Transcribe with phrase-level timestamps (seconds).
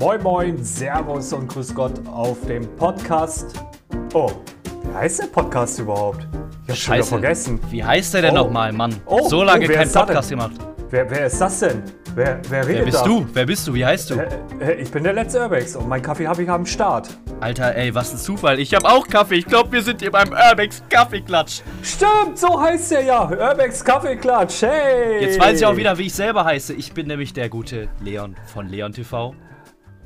[0.00, 3.64] Moin Moin, Servus und Grüß Gott auf dem Podcast.
[4.14, 4.30] Oh,
[4.84, 6.26] wie heißt der Podcast überhaupt?
[6.64, 7.60] Ich hab's schon wieder vergessen.
[7.70, 8.44] Wie heißt der denn Oh.
[8.44, 8.94] nochmal, Mann?
[9.06, 10.52] Oh, so lange oh, da Podcast gemacht.
[10.90, 11.82] Wer, wer ist das denn?
[12.14, 13.04] Wer, wer redet Wer bist da?
[13.04, 13.26] du?
[13.32, 13.74] Wer bist du?
[13.74, 14.14] Wie heißt du?
[14.60, 17.08] Äh, ich bin der letzte Urbex und meinen Kaffee habe ich am Start.
[17.40, 18.58] Alter, ey, was ein Zufall.
[18.60, 19.36] Ich habe auch Kaffee.
[19.36, 21.60] Ich glaube, wir sind hier beim Urbex Kaffeeklatsch.
[21.82, 23.28] Stimmt, so heißt der ja.
[23.28, 24.62] Urbex Kaffeeklatsch.
[24.62, 25.22] Hey.
[25.22, 26.72] Jetzt weiß ich auch wieder, wie ich selber heiße.
[26.74, 29.34] Ich bin nämlich der gute Leon von Leon TV.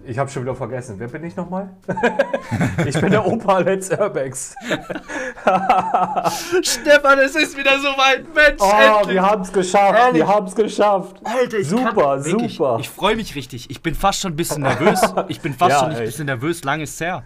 [0.05, 0.97] Ich habe schon wieder vergessen.
[0.98, 1.70] Wer bin ich nochmal?
[2.87, 4.55] ich bin der Opa Let's Urbex.
[6.62, 8.25] Stefan, es ist wieder soweit.
[8.34, 9.98] Mensch, Oh, wir haben es geschafft.
[9.98, 10.15] Ehrlich?
[10.16, 11.20] Wir haben es geschafft.
[11.25, 12.78] Alter, ich super, kann, wirklich, super.
[12.80, 13.70] Ich freue mich richtig.
[13.70, 15.01] Ich bin fast schon ein bisschen nervös.
[15.28, 16.64] Ich bin fast Ja, schon ein bisschen nervös.
[16.64, 17.25] Lang ist her.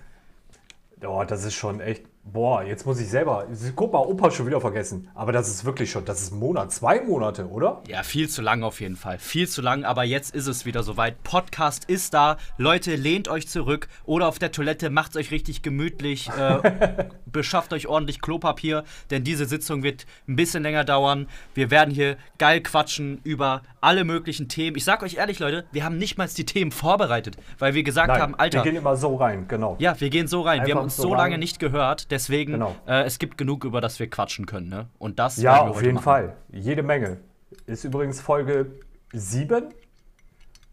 [1.07, 2.05] Oh, das ist schon echt.
[2.33, 3.47] Boah, jetzt muss ich selber.
[3.77, 5.09] Guck mal, Opa schon wieder vergessen.
[5.15, 6.05] Aber das ist wirklich schon.
[6.05, 7.83] Das ist ein Monat, zwei Monate, oder?
[7.88, 9.18] Ja, viel zu lang auf jeden Fall.
[9.18, 11.23] Viel zu lang, aber jetzt ist es wieder soweit.
[11.23, 12.37] Podcast ist da.
[12.59, 16.29] Leute, lehnt euch zurück oder auf der Toilette, macht's euch richtig gemütlich.
[16.30, 21.29] Äh, beschafft euch ordentlich Klopapier, denn diese Sitzung wird ein bisschen länger dauern.
[21.55, 24.77] Wir werden hier geil quatschen über alle möglichen Themen.
[24.77, 28.11] Ich sag euch ehrlich, Leute, wir haben nicht mal die Themen vorbereitet, weil wir gesagt
[28.18, 28.65] haben, Alter.
[28.65, 29.77] wir gehen immer so rein, genau.
[29.79, 30.59] ja, wir gehen so rein.
[30.59, 31.18] wir Einfach haben uns so so rein.
[31.18, 32.74] lange nicht gehört, deswegen Genau.
[32.86, 34.68] äh, es gibt genug, über das wir quatschen können.
[34.68, 34.86] Ne?
[34.98, 36.04] Und das Ja, auf jeden machen.
[36.04, 36.36] Fall.
[36.52, 37.18] Jede Menge.
[37.66, 38.66] Ist übrigens Folge
[39.12, 39.72] 7.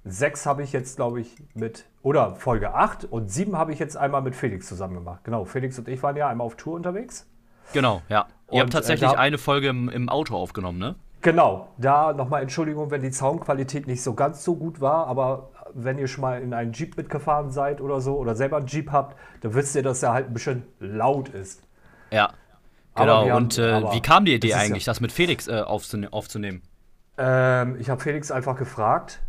[0.05, 1.85] 6 habe ich jetzt, glaube ich, mit.
[2.01, 5.21] Oder Folge 8 und 7 habe ich jetzt einmal mit Felix zusammen gemacht.
[5.23, 7.25] Genau, Felix und ich waren ja einmal auf Tour unterwegs.
[7.71, 8.25] Genau, ja.
[8.47, 10.95] Und, Ihr habt tatsächlich äh, da- eine Folge im, im Auto aufgenommen, ne?
[11.21, 15.97] Genau, da nochmal Entschuldigung, wenn die Soundqualität nicht so ganz so gut war, aber wenn
[15.97, 19.17] ihr schon mal in einen Jeep mitgefahren seid oder so oder selber einen Jeep habt,
[19.41, 21.61] dann wisst ihr, dass er halt ein bisschen laut ist.
[22.11, 22.31] Ja.
[22.95, 23.21] Genau.
[23.27, 26.13] haben- Und äh, wie kam die Idee ist eigentlich, ja- das mit Felix äh, aufzune
[26.13, 26.61] aufzunehmen?
[27.17, 29.19] Ähm, ich habe Felix einfach gefragt,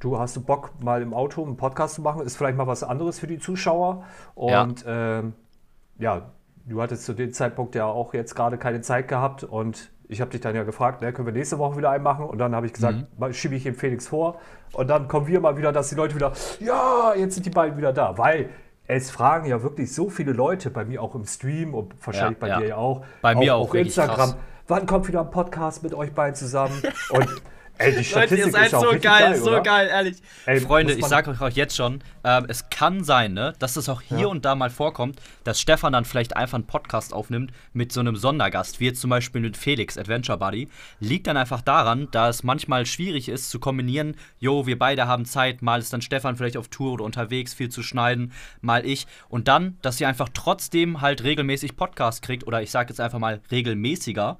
[0.00, 2.22] du hast du Bock, mal im Auto einen Podcast zu machen?
[2.22, 4.04] Ist vielleicht mal was anderes für die Zuschauer.
[4.34, 5.34] Und ähm,
[5.98, 6.30] ja,
[6.66, 10.30] du hattest zu dem Zeitpunkt ja auch jetzt gerade keine Zeit gehabt und ich habe
[10.30, 12.24] dich dann ja gefragt, ne, können wir nächste Woche wieder einen machen?
[12.24, 13.32] Und dann habe ich gesagt, Mhm.
[13.34, 14.38] schiebe ich ihm Felix vor.
[14.72, 17.76] Und dann kommen wir mal wieder, dass die Leute wieder, ja, jetzt sind die beiden
[17.76, 18.16] wieder da.
[18.16, 18.48] Weil
[18.86, 22.40] es fragen ja wirklich so viele Leute, bei mir auch im Stream und wahrscheinlich Ja,
[22.40, 22.58] bei ja.
[22.60, 23.04] dir ja auch.
[23.22, 24.16] Bei mir auf, auch, richtig Instagram.
[24.16, 24.36] krass.
[24.68, 26.80] Wann kommt wieder ein Podcast mit euch beiden zusammen?
[27.10, 27.28] Und
[27.78, 30.16] ey, die Leute, Statistik ihr seid ist so richtig geil, so geil, ehrlich.
[30.46, 33.88] Ey, Freunde, ich sage euch auch jetzt schon, ähm, es kann sein, ne, dass es
[33.88, 34.26] auch hier Ja.
[34.26, 38.16] und da mal vorkommt, dass Stefan dann vielleicht einfach einen Podcast aufnimmt mit so einem
[38.16, 40.68] Sondergast, wie jetzt zum Beispiel mit Felix, Adventure Buddy.
[41.00, 45.24] Liegt dann einfach daran, da es manchmal schwierig ist zu kombinieren, jo, wir beide haben
[45.24, 49.06] Zeit, mal ist dann Stefan vielleicht auf Tour oder unterwegs, viel zu schneiden, mal ich.
[49.28, 53.18] Und dann, dass ihr einfach trotzdem halt regelmäßig Podcast kriegt, oder ich sage jetzt einfach
[53.18, 54.38] mal regelmäßiger.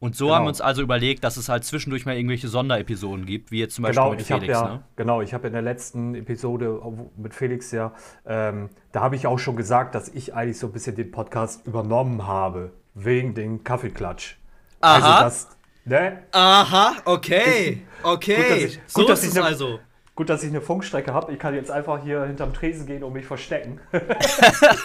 [0.00, 0.36] Und so Genau.
[0.36, 3.74] haben wir uns also überlegt, dass es halt zwischendurch mal irgendwelche Sonderepisoden gibt, wie jetzt
[3.74, 4.46] zum Beispiel Genau, mit Felix.
[4.46, 4.82] ja, ne?
[4.94, 7.92] genau, ich habe in der letzten Episode wo- mit Felix ja,
[8.24, 11.66] ähm, da habe ich auch schon gesagt, dass ich eigentlich so ein bisschen den Podcast
[11.66, 14.36] übernommen habe wegen dem Kaffeeklatsch.
[14.80, 14.94] Aha.
[14.94, 15.48] Also das,
[15.84, 16.22] ne?
[16.30, 18.36] Aha, okay, okay.
[18.36, 19.80] Gut, dass ich- so gut, dass ist ich es also.
[20.18, 21.32] Gut, dass ich eine Funkstrecke habe.
[21.32, 23.78] Ich kann jetzt einfach hier hinterm Tresen gehen und mich verstecken.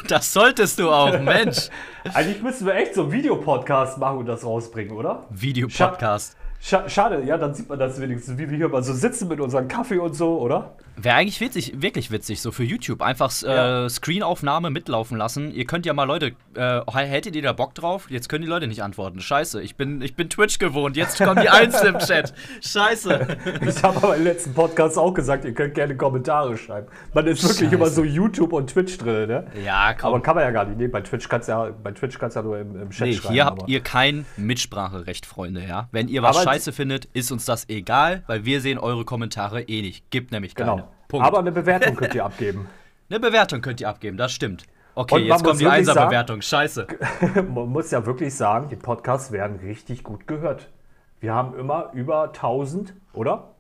[0.08, 1.70] Das solltest du auch, Mensch.
[2.14, 5.26] eigentlich müssten wir echt so einen Videopodcast machen und das rausbringen, oder?
[5.32, 6.38] Videopodcast.
[6.66, 9.42] Scha schade, ja, dann sieht man das wenigstens, wie wir hier mal so sitzen mit
[9.42, 10.78] unserem Kaffee und so, oder?
[10.96, 13.02] Wäre eigentlich witzig, wirklich witzig, so für YouTube.
[13.02, 13.90] Einfach äh, Ja.
[13.90, 15.52] Screenaufnahme mitlaufen lassen.
[15.52, 18.06] Ihr könnt ja mal Leute, äh, hättet ihr da Bock drauf?
[18.10, 19.20] Jetzt können die Leute nicht antworten.
[19.20, 20.96] Scheiße, ich bin, ich bin Twitch gewohnt.
[20.96, 22.34] Jetzt kommen die Einzel im Chat.
[22.62, 23.28] Scheiße.
[23.68, 26.88] Ich habe aber im letzten Podcast auch gesagt, ihr könnt gerne Kommentare schreiben.
[27.14, 27.76] Man ist wirklich Scheiße.
[27.76, 29.48] immer so YouTube und Twitch drin, ne?
[29.66, 30.10] Ja, komm.
[30.14, 30.78] Aber kann man ja gar nicht.
[30.78, 33.08] Nee, bei Twitch kannst du ja, bei Twitch kannst du ja nur im, im Chat
[33.08, 33.34] Nee, schreiben.
[33.34, 35.88] hier habt ihr kein Mitspracherecht, Freunde, ja?
[35.92, 39.64] Wenn ihr was Aber- scheiße findet, ist uns das egal, weil wir sehen eure Kommentare
[39.64, 40.10] eh nicht.
[40.12, 40.72] Gibt nämlich keine.
[40.72, 40.88] Genau.
[41.08, 41.26] Punkt.
[41.26, 42.68] Aber eine Bewertung könnt ihr abgeben.
[43.10, 44.64] Eine Bewertung könnt ihr abgeben, das stimmt.
[44.96, 46.42] Okay, Und jetzt kommt die Einser-Bewertung.
[46.42, 46.88] Scheiße.
[47.36, 50.70] Man muss ja wirklich sagen, die Podcasts werden richtig gut gehört.
[51.20, 53.56] Wir haben immer über 1000, oder?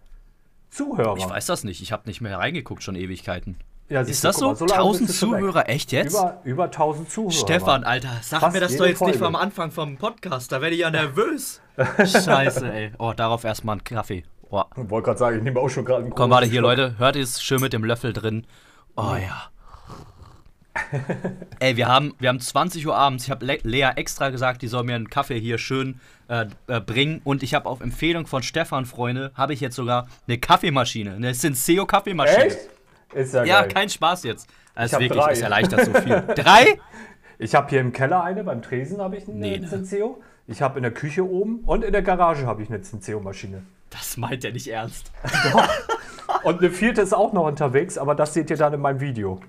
[0.69, 1.17] Zuhörer.
[1.17, 3.57] Ich weiß das nicht, ich habe nicht mehr reingeguckt, schon Ewigkeiten.
[3.89, 4.47] Ja, Ist das so?
[4.53, 5.39] lange 1000 bist du schon weg.
[5.41, 6.13] Zuhörer, echt jetzt?
[6.13, 7.31] Über, über 1000 Zuhörer.
[7.31, 9.25] Stefan, Alter, sag Fast mir das doch jetzt nicht Folge.
[9.25, 11.61] am Anfang vom Podcast, da werde ich ja nervös.
[11.97, 12.91] Scheiße, ey.
[12.97, 14.23] Oh, darauf erstmal einen Kaffee.
[14.49, 14.63] Oh.
[14.77, 16.61] Ich wollte gerade sagen, ich nehme auch schon gerade einen Komm, großen warte hier.
[16.61, 16.95] Leute.
[16.97, 18.45] Hört ihr es schön mit dem Löffel drin?
[18.95, 19.49] Oh ja.
[21.59, 23.25] Ey, wir haben, wir haben 20 Uhr abends.
[23.25, 26.79] Ich habe Le Lea extra gesagt, die soll mir einen Kaffee hier schön äh, äh,
[26.79, 27.21] bringen.
[27.23, 31.13] Und ich habe auf Empfehlung von Stefan, Freunde, habe ich jetzt sogar eine Kaffeemaschine.
[31.13, 32.45] Eine Senseo-Kaffeemaschine.
[32.45, 32.57] Echt?
[33.15, 33.69] Ist ja, Ja, geil.
[33.73, 34.47] kein Spaß jetzt.
[34.75, 35.31] Das ist wirklich, drei.
[35.33, 36.23] es erleichtert so viel.
[36.35, 36.79] Drei?
[37.39, 39.67] Ich habe hier im Keller eine, beim Tresen habe ich eine Nee, ne.
[39.67, 40.21] Senseo.
[40.47, 43.63] Ich habe in der Küche oben und in der Garage habe ich eine Senseo-Maschine.
[43.89, 45.11] Das meint er nicht ernst.
[46.43, 49.39] Und eine vierte ist auch noch unterwegs, aber das seht ihr dann in meinem Video.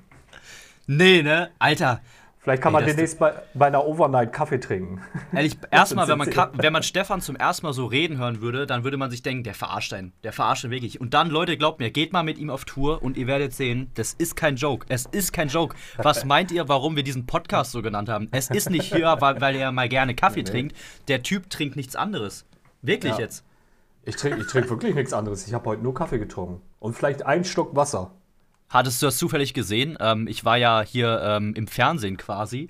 [0.87, 1.51] Nee, ne?
[1.59, 2.01] Alter,
[2.45, 5.01] Vielleicht kann Ey, man demnächst bei, bei einer Overnight Kaffee trinken.
[5.35, 8.85] Ehrlich, erstmal, wenn man, wenn man Stefan zum ersten Mal so reden hören würde, dann
[8.85, 10.13] würde man sich denken, der verarscht einen.
[10.25, 11.01] Der verarscht einen wirklich.
[11.01, 13.91] Und dann, Leute, glaubt mir, geht mal mit ihm auf Tour und ihr werdet sehen,
[13.95, 14.85] das ist kein Joke.
[14.91, 15.75] Es ist kein Joke.
[15.97, 18.29] Was meint ihr, warum wir diesen Podcast so genannt haben?
[18.31, 20.77] Es ist nicht hier, weil, weil er mal gerne Kaffee trinkt.
[21.09, 22.45] Der Typ trinkt nichts anderes.
[22.83, 23.21] Wirklich Ja.
[23.21, 23.43] jetzt.
[24.05, 25.47] Ich trinke ich trink wirklich nichts anderes.
[25.49, 26.61] Ich habe heute nur Kaffee getrunken.
[26.79, 28.11] Und vielleicht einen Schluck Wasser.
[28.75, 29.97] Hattest du das zufällig gesehen?
[30.01, 32.69] Ähm, ich war ja hier ähm, im Fernsehen quasi.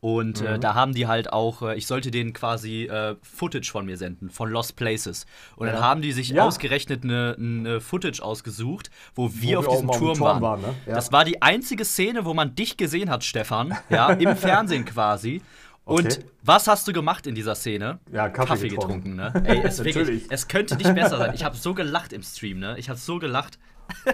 [0.00, 0.46] Und Mhm.
[0.46, 3.96] äh, da haben die halt auch, äh, ich sollte denen quasi äh, Footage von mir
[3.96, 5.24] senden, von Lost Places.
[5.56, 5.80] Und dann Ja.
[5.82, 6.44] haben die sich Ja.
[6.44, 10.42] ausgerechnet eine, eine Footage ausgesucht, wo wir wir auf diesem Turm waren.
[10.42, 10.74] waren, ne?
[10.86, 10.94] Ja.
[10.94, 15.40] Das war die einzige Szene, wo man dich gesehen hat, Stefan, ja, im Fernsehen quasi.
[15.86, 16.24] Und Okay.
[16.42, 17.98] was hast du gemacht in dieser Szene?
[18.12, 19.16] Ja, Kaffee getrunken, getrunken.
[19.16, 19.32] ne?
[19.46, 21.32] Ey, es, wirklich, es könnte nicht besser sein.
[21.34, 22.76] Ich habe so gelacht im Stream, ne?
[22.78, 23.58] Ich habe so gelacht.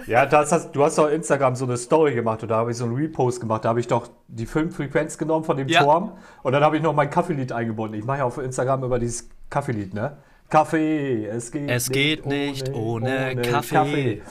[0.07, 2.77] Ja, das hast, du hast doch Instagram so eine Story gemacht und da habe ich
[2.77, 3.65] so einen Repost gemacht.
[3.65, 5.83] Da habe ich doch die Filmfrequenz genommen von dem Ja.
[5.83, 7.97] Turm und dann habe ich noch mein Kaffeelied eingebunden.
[7.97, 10.17] Ich mache ja auf Instagram über dieses Kaffeelied, ne?
[10.49, 14.21] Kaffee, es geht Es geht nicht ohne Kaffee.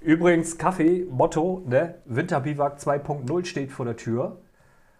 [0.00, 1.96] Übrigens, Kaffee, Motto, ne?
[2.06, 4.38] Winterbiwak 2.0 steht vor der Tür.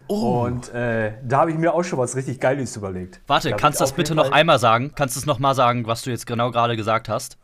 [0.07, 0.43] Oh.
[0.45, 3.21] Und äh, da habe ich mir auch schon was richtig Geiles überlegt.
[3.27, 4.91] Warte, Da kannst du das bitte noch einmal sagen?
[4.95, 7.37] Kannst du es noch mal sagen, was du jetzt genau gerade gesagt hast?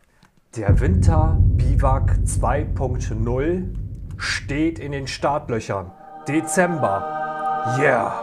[0.55, 0.79] Der
[1.75, 3.75] Winterbiwak 2.0
[4.17, 5.91] steht in den Startlöchern.
[6.25, 7.03] Dezember.
[7.77, 8.13] Yeah.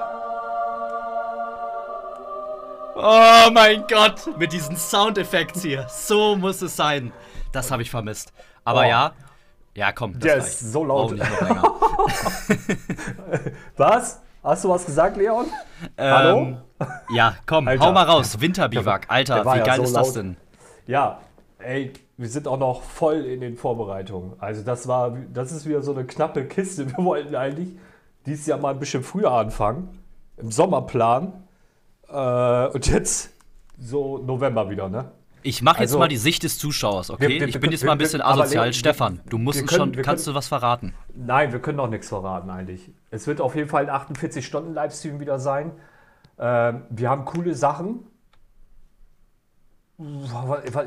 [2.97, 5.87] Oh mein Gott, mit diesen Soundeffekts hier.
[5.91, 7.13] So muss es sein.
[7.53, 8.33] Das habe ich vermisst.
[8.65, 8.85] Aber Oh.
[8.85, 9.13] ja,
[9.75, 10.15] ja, komm.
[10.15, 11.11] Das Der ist so laut.
[11.11, 11.63] Länger.
[13.77, 14.23] Was?
[14.43, 15.47] Hast du was gesagt, Leon?
[15.97, 16.57] ähm, Hallo?
[17.11, 17.85] Ja, komm, Alter.
[17.85, 18.41] hau mal raus.
[18.41, 19.05] Winterbiwak.
[19.09, 20.17] Alter, wie ja geil so ist das laut.
[20.17, 20.37] denn?
[20.87, 21.21] Ja,
[21.61, 24.33] ey, wir sind auch noch voll in den Vorbereitungen.
[24.39, 26.87] Also das war, das ist wieder so eine knappe Kiste.
[26.97, 27.71] Wir wollten eigentlich
[28.27, 29.89] dieses Jahr mal ein bisschen früher anfangen,
[30.37, 31.33] im Sommerplan.
[32.09, 33.31] Äh, und jetzt
[33.79, 35.11] so November wieder, ne?
[35.45, 37.29] Ich mache jetzt Also- mal die Sicht des Zuschauers, okay?
[37.29, 38.67] Wir- wir- ich bin jetzt wir- mal ein bisschen aber asozial.
[38.67, 40.95] Leon, Stefan, du musst können- schon, wir kannst können- du was verraten?
[41.15, 42.93] Nein, wir können noch nichts verraten eigentlich.
[43.11, 45.73] Es wird auf jeden Fall ein 48-Stunden-Livestream wieder sein.
[46.39, 48.05] Ähm, wir haben coole Sachen.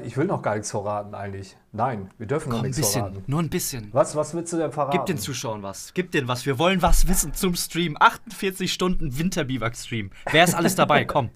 [0.03, 1.55] Ich will noch gar nichts verraten eigentlich.
[1.71, 3.23] Nein, wir dürfen noch Komm, ein nichts bisschen, verraten.
[3.27, 3.89] nur ein bisschen.
[3.93, 4.97] Was, was willst du denn verraten?
[4.97, 5.93] Gib den Zuschauern was.
[5.93, 6.45] Gib denen was.
[6.45, 7.95] Wir wollen was wissen zum Stream.
[7.99, 10.11] 48 Stunden Winterbiwak-Stream.
[10.31, 11.05] Wer ist alles dabei?
[11.05, 11.29] Komm.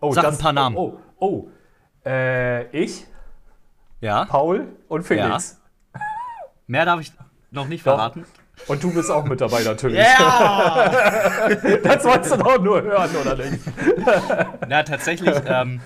[0.00, 0.76] oh, sag ein paar Namen.
[0.76, 1.48] Oh, oh.
[2.04, 3.06] Äh, ich,
[4.00, 4.24] Ja?
[4.26, 5.60] Paul und Felix.
[6.66, 7.12] Mehr darf ich
[7.50, 7.94] noch nicht Doch.
[7.94, 8.24] verraten.
[8.68, 9.98] Und du bist auch mit dabei natürlich.
[9.98, 10.90] Ja!
[11.82, 13.58] Das wolltest du doch nur hören, oder nicht?
[14.68, 15.80] Na, tatsächlich, ähm,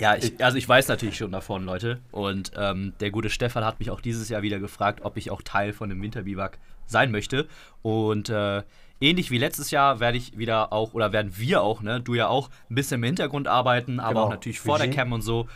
[0.00, 2.00] ja, ich, also ich weiß natürlich schon davon, Leute.
[2.10, 5.42] Und ähm, der gute Stefan hat mich auch dieses Jahr wieder gefragt, ob ich auch
[5.42, 7.46] Teil von dem Winterbiwak sein möchte.
[7.82, 8.62] Und äh,
[9.00, 12.28] ähnlich wie letztes Jahr werde ich wieder auch, oder werden wir auch, ne, du ja
[12.28, 14.24] auch, ein bisschen im Hintergrund arbeiten, aber Genau.
[14.24, 14.90] auch natürlich vor der.
[14.90, 15.46] Cam und so.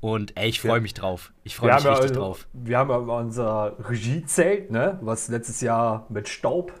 [0.00, 0.80] Und ey, ich freue Ja.
[0.80, 1.32] mich drauf.
[1.42, 2.48] Ich freue mich haben, ja, richtig also- drauf.
[2.52, 6.72] wir haben ja unser Regiezelt, ne, was letztes Jahr mit Staub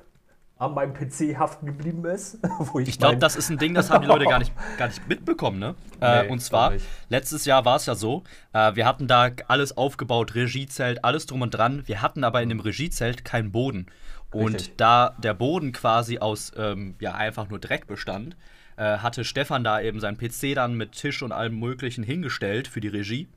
[0.58, 2.38] an meinem PC haften geblieben ist.
[2.58, 4.88] Wo ich Ich glaube, das ist ein Ding, das haben die Leute gar nicht, gar
[4.88, 5.74] nicht mitbekommen, ne?
[6.00, 6.72] äh, Nee, und zwar,
[7.08, 11.42] letztes Jahr war es ja so, äh, wir hatten da alles aufgebaut, Regiezelt, alles drum
[11.42, 11.82] und dran.
[11.86, 13.86] Wir hatten aber in dem Regiezelt keinen Boden.
[14.30, 14.76] Und Richtig.
[14.76, 18.36] da der Boden quasi aus, ähm, ja, einfach nur Dreck bestand,
[18.76, 22.80] äh, hatte Stefan da eben seinen PC dann mit Tisch und allem Möglichen hingestellt für
[22.80, 23.28] die Regie.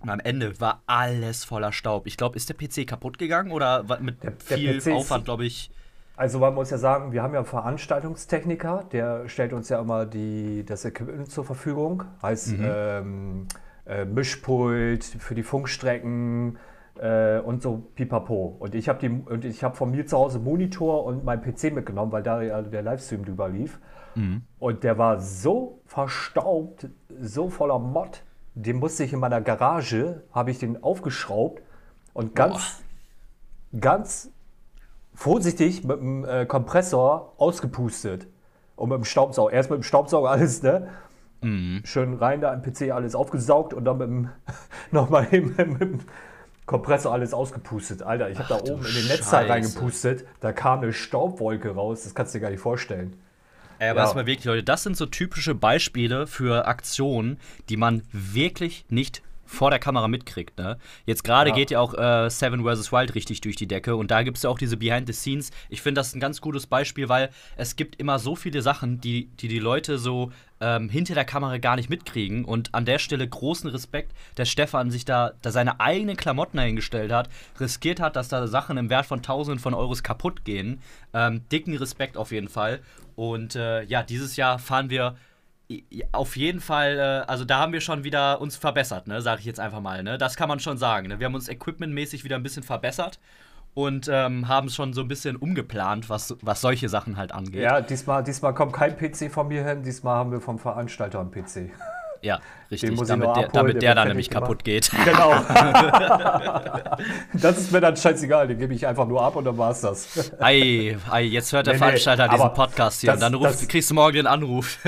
[0.00, 2.06] Und am Ende war alles voller Staub.
[2.06, 5.44] Ich glaube, ist der PC kaputt gegangen oder mit Der- der viel PC Aufwand, glaube
[5.44, 5.70] ich.
[6.16, 10.06] Also man muss ja sagen, wir haben ja einen Veranstaltungstechniker, der stellt uns ja immer
[10.06, 12.04] die, das Equipment zur Verfügung.
[12.22, 13.46] Heißt ähm,
[13.86, 16.58] äh, Mischpult für die Funkstrecken
[16.98, 18.56] äh, und so pipapo.
[18.58, 19.08] Und ich habe
[19.62, 23.24] hab von mir zu Hause Monitor und mein PC mitgenommen, weil da ja der Livestream
[23.24, 23.78] drüber lief.
[24.58, 26.88] Und der war so verstaubt,
[27.20, 28.22] so voller Mott,
[28.54, 31.62] den musste ich in meiner Garage, habe ich den aufgeschraubt
[32.14, 32.82] und ganz,
[33.78, 34.32] ganz
[35.16, 38.28] vorsichtig mit dem äh, Kompressor ausgepustet.
[38.76, 39.52] Und mit dem Staubsauger.
[39.52, 40.88] Erst mit dem Staubsauger alles, ne?
[41.84, 44.28] Schön rein da im PC alles aufgesaugt und dann mit dem,
[44.90, 46.00] nochmal eben mit dem
[46.66, 48.02] Kompressor alles ausgepustet.
[48.02, 50.26] Alter, ich habe da oben in den Netzteil reingepustet.
[50.40, 52.02] Da kam eine Staubwolke raus.
[52.02, 53.16] Das kannst du dir gar nicht vorstellen.
[53.78, 54.04] Ey, aber Ja.
[54.04, 59.70] erstmal wirklich, Leute, das sind so typische Beispiele für Aktionen, die man wirklich nicht vor
[59.70, 60.58] der Kamera mitkriegt.
[60.58, 60.78] Ne?
[61.06, 61.56] Jetzt gerade ja.
[61.56, 62.92] geht ja auch äh, Seven vs.
[62.92, 65.50] Wild richtig durch die Decke und da gibt es ja auch diese Behind the Scenes.
[65.68, 69.26] Ich finde das ein ganz gutes Beispiel, weil es gibt immer so viele Sachen, die
[69.40, 72.44] die, die Leute so ähm, hinter der Kamera gar nicht mitkriegen.
[72.44, 77.12] Und an der Stelle großen Respekt, dass Stefan sich da, da seine eigenen Klamotten eingestellt
[77.12, 77.28] hat,
[77.60, 80.80] riskiert hat, dass da Sachen im Wert von Tausenden von Euros kaputt gehen.
[81.12, 82.80] Ähm, dicken Respekt auf jeden Fall.
[83.14, 85.16] Und äh, ja, dieses Jahr fahren wir
[86.12, 89.46] auf jeden Fall, äh, also da haben wir schon wieder uns verbessert, ne, sage ich
[89.46, 90.02] jetzt einfach mal.
[90.02, 90.18] Ne?
[90.18, 91.08] Das kann man schon sagen.
[91.08, 91.18] Ne?
[91.18, 93.18] Wir haben uns equipmentmäßig wieder ein bisschen verbessert
[93.74, 97.62] und ähm, haben schon so ein bisschen umgeplant, was, was solche Sachen halt angeht.
[97.62, 101.30] Ja, diesmal, diesmal kommt kein PC von mir hin, diesmal haben wir vom Veranstalter einen
[101.30, 101.70] PC.
[102.26, 102.40] Ja,
[102.72, 102.98] richtig.
[103.06, 104.44] damit der, damit der, der dann nämlich gemacht.
[104.44, 104.90] kaputt geht.
[105.04, 105.32] Genau.
[107.34, 109.82] das ist mir dann scheißegal, den gebe ich einfach nur ab und dann war es
[109.82, 110.32] das.
[110.40, 113.62] Ei, ei, jetzt hört der nee, Veranstalter nee, diesen Podcast hier das, und dann ruft,
[113.62, 114.78] das, kriegst du morgen den Anruf.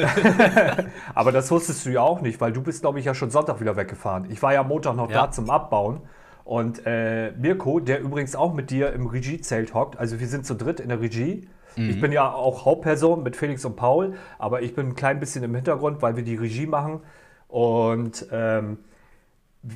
[1.14, 3.60] aber das wusstest du ja auch nicht, weil du bist, glaube ich, ja schon Sonntag
[3.60, 4.26] wieder weggefahren.
[4.30, 5.26] Ich war ja Montag noch ja.
[5.26, 6.00] da zum Abbauen.
[6.44, 10.54] Und äh, Mirko, der übrigens auch mit dir im Regiezelt hockt, also wir sind zu
[10.54, 11.46] dritt in der Regie.
[11.76, 11.90] Mhm.
[11.90, 15.44] Ich bin ja auch Hauptperson mit Felix und Paul, aber ich bin ein klein bisschen
[15.44, 17.00] im Hintergrund, weil wir die Regie machen.
[17.48, 18.78] Und ähm,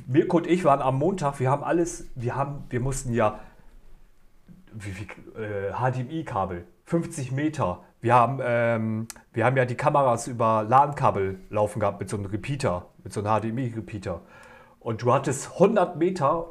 [0.07, 3.39] Mirko und ich waren am Montag, wir haben alles, wir haben, wir mussten ja
[5.35, 7.83] äh, HDMI-Kabel, 50 Meter.
[8.01, 12.27] Wir haben, ähm, wir haben ja die Kameras über LAN-Kabel laufen gehabt mit so einem
[12.27, 14.21] Repeater, mit so einem HDMI-Repeater.
[14.79, 16.47] Und du hattest 100 Meter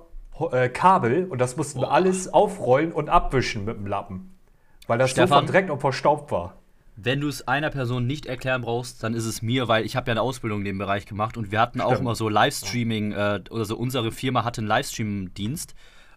[0.50, 4.38] äh, Kabel und das mussten wir alles aufrollen und abwischen mit dem Lappen.
[4.86, 6.54] Weil das Stefan, so verdreckt und verstaubt war.
[7.04, 10.08] Wenn du es einer Person nicht erklären brauchst, dann ist es mir, weil ich habe
[10.08, 11.94] ja eine Ausbildung in dem Bereich gemacht und wir hatten Stimmt.
[11.94, 15.74] auch immer so Livestreaming, äh, oder so unsere Firma hatte einen Livestream-Dienst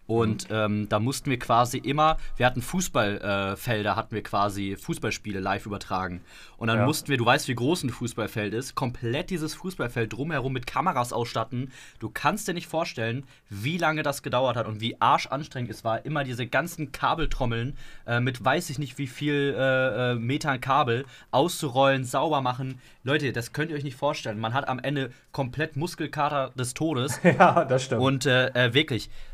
[0.08, 0.56] und mhm.
[0.56, 5.66] ähm, da mussten wir quasi immer, wir hatten Fußballfelder, äh, hatten wir quasi Fußballspiele live
[5.66, 6.22] übertragen.
[6.58, 6.86] Und dann ja.
[6.86, 11.12] mussten wir, du weißt, wie groß ein Fußballfeld ist, komplett dieses Fußballfeld drumherum mit Kameras
[11.12, 11.72] ausstatten.
[12.00, 16.06] Du kannst dir nicht vorstellen, wie lange das gedauert hat und wie arschanstrengend es war,
[16.06, 21.06] immer diese ganzen Kabeltrommeln äh, mit weiß ich nicht wie viel äh, äh Metern Kabel
[21.32, 22.80] auszurollen, sauber machen.
[23.04, 24.40] Leute, das könnt ihr euch nicht vorstellen.
[24.40, 27.20] Man hat am Ende komplett Muskelkater des Todes.
[27.24, 28.02] ja, das stimmt.
[28.02, 28.74] Und äh,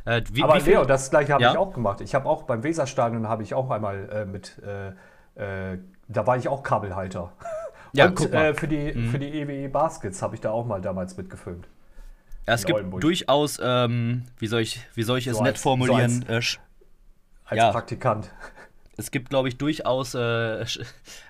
[0.05, 1.51] äh, wie, Aber wie Leo, das gleiche habe ja?
[1.51, 2.01] ich auch gemacht.
[2.01, 4.61] Ich habe auch beim Weserstadion habe ich auch einmal mit
[6.11, 7.31] da war ich auch Kabelhalter.
[7.93, 9.09] Ja, und äh, für, die, mhm.
[9.09, 11.67] für die EWE Baskets habe ich da auch mal damals mitgefilmt.
[12.47, 13.01] Ja, es gibt Oldenburg.
[13.01, 16.23] durchaus, ähm, wie, soll ich, wie soll ich es so nett als, formulieren?
[16.25, 16.57] So als, äh,
[17.43, 17.71] als ja.
[17.71, 18.31] Praktikant.
[18.95, 20.65] Es gibt, glaube ich, durchaus äh,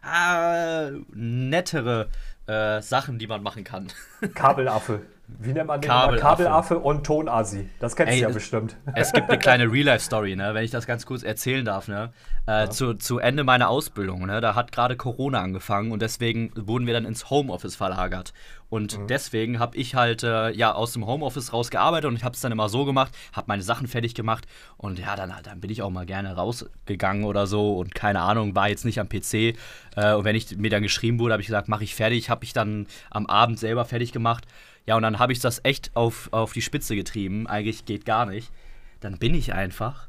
[0.04, 2.10] ah, nettere
[2.46, 3.88] äh, Sachen, die man machen kann.
[4.36, 5.02] Kabelaffe.
[5.40, 5.90] Wie nennt man den?
[5.90, 7.70] Kabelaffe, Kabelaffe und Tonasi.
[7.80, 8.78] Das kennst Ey, du ja bestimmt.
[8.96, 10.54] Es gibt eine kleine Real-Life-Story, ne?
[10.54, 11.88] wenn ich das ganz kurz erzählen darf.
[11.88, 12.12] Ne?
[12.48, 12.70] Äh, ja.
[12.70, 14.26] zu, zu Ende meiner Ausbildung.
[14.26, 14.42] Ne?
[14.42, 18.34] Da hat gerade Corona angefangen und deswegen wurden wir dann ins Homeoffice verlagert.
[18.72, 19.08] Und mhm.
[19.08, 22.54] deswegen habe ich halt äh, ja aus dem Homeoffice rausgearbeitet und ich habe es dann
[22.54, 24.46] immer so gemacht, habe meine Sachen fertig gemacht
[24.78, 28.56] und ja, dann, dann bin ich auch mal gerne rausgegangen oder so und keine Ahnung,
[28.56, 29.34] war jetzt nicht am PC.
[29.98, 32.46] Äh, und wenn ich mir dann geschrieben wurde, habe ich gesagt, mache ich fertig, habe
[32.46, 34.46] ich dann am Abend selber fertig gemacht.
[34.86, 37.48] Ja, und dann habe ich das echt auf, auf die Spitze getrieben.
[37.48, 38.52] Eigentlich geht gar nicht.
[39.00, 40.08] Dann bin ich einfach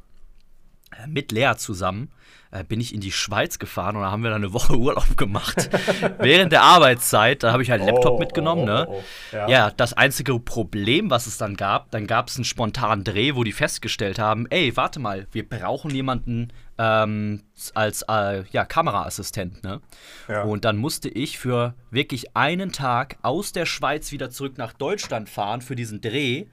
[0.93, 2.11] äh, mit Lea zusammen
[2.52, 5.17] äh, bin ich in die Schweiz gefahren und da haben wir dann eine Woche Urlaub
[5.17, 5.71] gemacht.
[6.19, 8.62] Während der Arbeitszeit, da habe ich halt einen Laptop oh, mitgenommen.
[8.62, 8.87] Oh, ne?
[8.88, 9.02] Oh,
[9.33, 9.49] oh, ja.
[9.49, 9.71] ja.
[9.71, 13.52] das einzige Problem, was es dann gab, dann gab es einen spontanen Dreh, wo die
[13.52, 16.52] festgestellt haben, ey, warte mal, wir brauchen jemanden
[16.83, 17.43] ähm,
[17.75, 19.62] als äh, ja, Kameraassistent.
[19.62, 19.81] Ne?
[20.29, 20.43] Ja.
[20.43, 25.29] Und dann musste ich für wirklich einen Tag aus der Schweiz wieder zurück nach Deutschland
[25.29, 26.47] fahren für diesen Dreh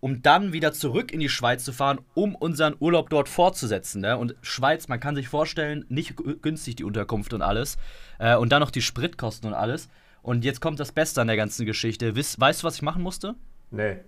[0.00, 4.00] um dann wieder zurück in die Schweiz zu fahren, um unseren Urlaub dort fortzusetzen.
[4.00, 4.16] Ne?
[4.16, 7.76] Und Schweiz, man kann sich vorstellen, nicht günstig die Unterkunft und alles.
[8.18, 9.90] Äh, und dann noch die Spritkosten und alles.
[10.22, 12.16] Und jetzt kommt das Beste an der ganzen Geschichte.
[12.16, 13.34] Weißt, weißt du, was ich machen musste?
[13.70, 13.98] Nee.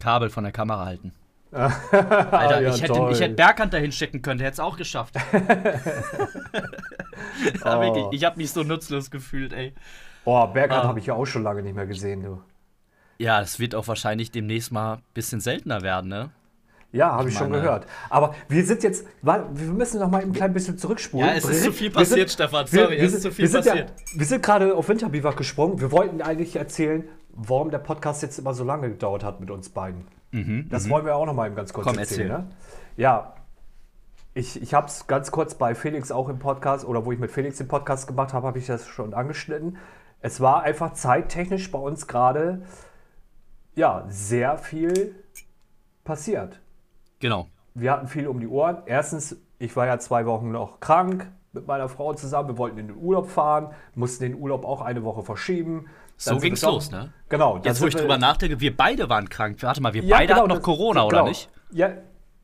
[0.00, 1.12] Kabel von der Kamera halten.
[1.52, 5.16] Alter, ja, ich, hätte, ich hätte Berghand dahin schicken können, der hätte es auch geschafft.
[7.64, 7.80] oh.
[7.80, 9.74] Wirklich, ich habe mich so nutzlos gefühlt, ey.
[10.24, 10.88] Boah, Berghand ah.
[10.88, 12.40] habe ich ja auch schon lange nicht mehr gesehen, du.
[13.18, 16.30] Ja, es wird auch wahrscheinlich demnächst mal ein bisschen seltener werden, ne?
[16.92, 17.86] Ja, habe ich, ich schon gehört.
[18.08, 21.26] Aber wir sind jetzt, wir müssen noch mal ein klein bisschen zurückspulen.
[21.26, 22.66] Ja, es ist zu viel passiert, sind, Stefan.
[22.66, 23.90] Sorry, wir, es ist zu viel passiert.
[23.90, 25.80] Ja, wir sind gerade auf Winterbiwak gesprungen.
[25.80, 29.68] Wir wollten eigentlich erzählen, warum der Podcast jetzt immer so lange gedauert hat mit uns
[29.68, 30.06] beiden.
[30.30, 30.90] Mhm, das mhm.
[30.90, 32.30] wollen wir auch noch mal ganz kurz Komm, erzählen.
[32.30, 32.44] Erzähl.
[32.44, 32.50] Ne?
[32.96, 33.34] Ja,
[34.34, 37.30] ich, ich habe es ganz kurz bei Felix auch im Podcast oder wo ich mit
[37.30, 39.78] Felix den Podcast gemacht habe, habe ich das schon angeschnitten.
[40.20, 42.62] Es war einfach zeittechnisch bei uns gerade
[43.74, 45.14] ja, sehr viel
[46.04, 46.60] passiert.
[47.18, 47.48] Genau.
[47.74, 48.78] Wir hatten viel um die Ohren.
[48.86, 51.30] Erstens, ich war ja zwei Wochen noch krank.
[51.52, 52.50] mit meiner Frau zusammen.
[52.50, 55.86] Wir wollten in den Urlaub fahren, mussten den Urlaub auch eine Woche verschieben.
[56.22, 57.12] So ging's wir doch- los, ne?
[57.28, 57.58] Genau.
[57.64, 59.56] Jetzt, wo ich drüber nachdenke, wir beide waren krank.
[59.62, 61.28] Warte mal, wir Ja, beide genau, hatten noch das- Corona, oder genau.
[61.28, 61.48] nicht?
[61.72, 61.90] Ja,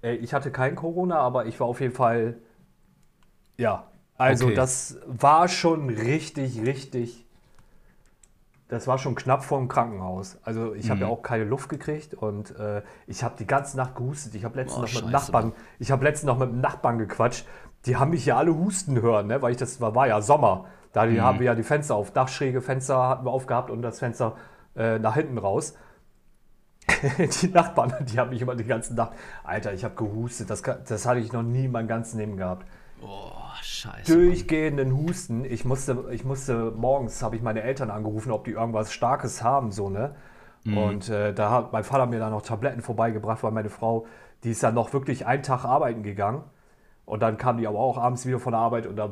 [0.02, 2.37] ich hatte kein Corona, aber ich war auf jeden Fall.
[3.59, 3.85] Ja,
[4.16, 4.54] also Okay.
[4.54, 7.25] das war schon richtig, richtig.
[8.68, 10.38] Das war schon knapp vor dem Krankenhaus.
[10.42, 10.90] Also ich Mhm.
[10.90, 14.35] habe ja auch keine Luft gekriegt und äh, ich habe die ganze Nacht gehustet.
[14.35, 16.99] Ich habe letztens Oh, noch mit dem Nachbarn, ich habe letztens noch mit dem Nachbarn
[16.99, 17.47] gequatscht.
[17.85, 19.40] Die haben mich hier alle husten hören, ne?
[19.42, 20.64] weil ich das war, war ja Sommer.
[20.97, 21.21] Da Mhm.
[21.21, 24.35] haben wir ja die Fenster auf, Dachschräge Fenster hatten wir aufgehabt und das Fenster
[24.75, 25.76] äh, nach hinten raus.
[27.43, 29.12] die Nachbarn, die haben mich immer die ganze Nacht,
[29.45, 32.65] Alter, ich habe gehustet, das, das hatte ich noch nie in meinem ganzen Leben gehabt.
[33.03, 34.11] Oh, scheiße.
[34.11, 35.45] Durchgehenden Husten.
[35.45, 39.73] Ich musste, ich musste morgens, habe ich meine Eltern angerufen, ob die irgendwas Starkes haben,
[39.73, 40.15] so, ne?
[40.65, 44.07] Und äh, da hat mein Vater mir dann noch Tabletten vorbeigebracht, weil meine Frau,
[44.45, 46.43] die ist dann noch wirklich einen Tag arbeiten gegangen.
[47.05, 49.11] Und dann kam die aber auch abends wieder von der Arbeit und da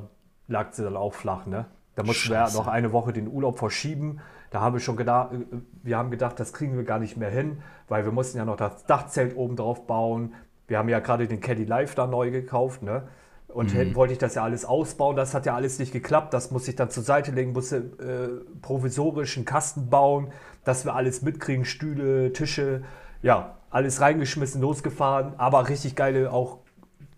[0.49, 1.67] lag sie dann auch flach, ne?
[1.94, 2.56] Da mussten wir ja Scheiße.
[2.56, 4.20] noch eine Woche den Urlaub verschieben.
[4.50, 5.38] Da haben wir schon gedacht, äh,
[5.82, 7.58] wir haben gedacht, das kriegen wir gar nicht mehr hin,
[7.88, 10.34] weil wir mussten ja noch das Dachzelt oben drauf bauen.
[10.66, 13.02] Wir haben ja gerade den Caddy Live da neu gekauft, ne?
[13.48, 15.14] Und hätten, wollte ich das ja alles ausbauen.
[15.14, 16.34] Das hat ja alles nicht geklappt.
[16.34, 20.32] Das musste ich dann zur Seite legen, musste äh, provisorisch einen Kasten bauen,
[20.64, 22.82] dass wir alles mitkriegen, Stühle, Tische,
[23.22, 25.34] ja, alles reingeschmissen, losgefahren.
[25.36, 26.58] Aber richtig geile, auch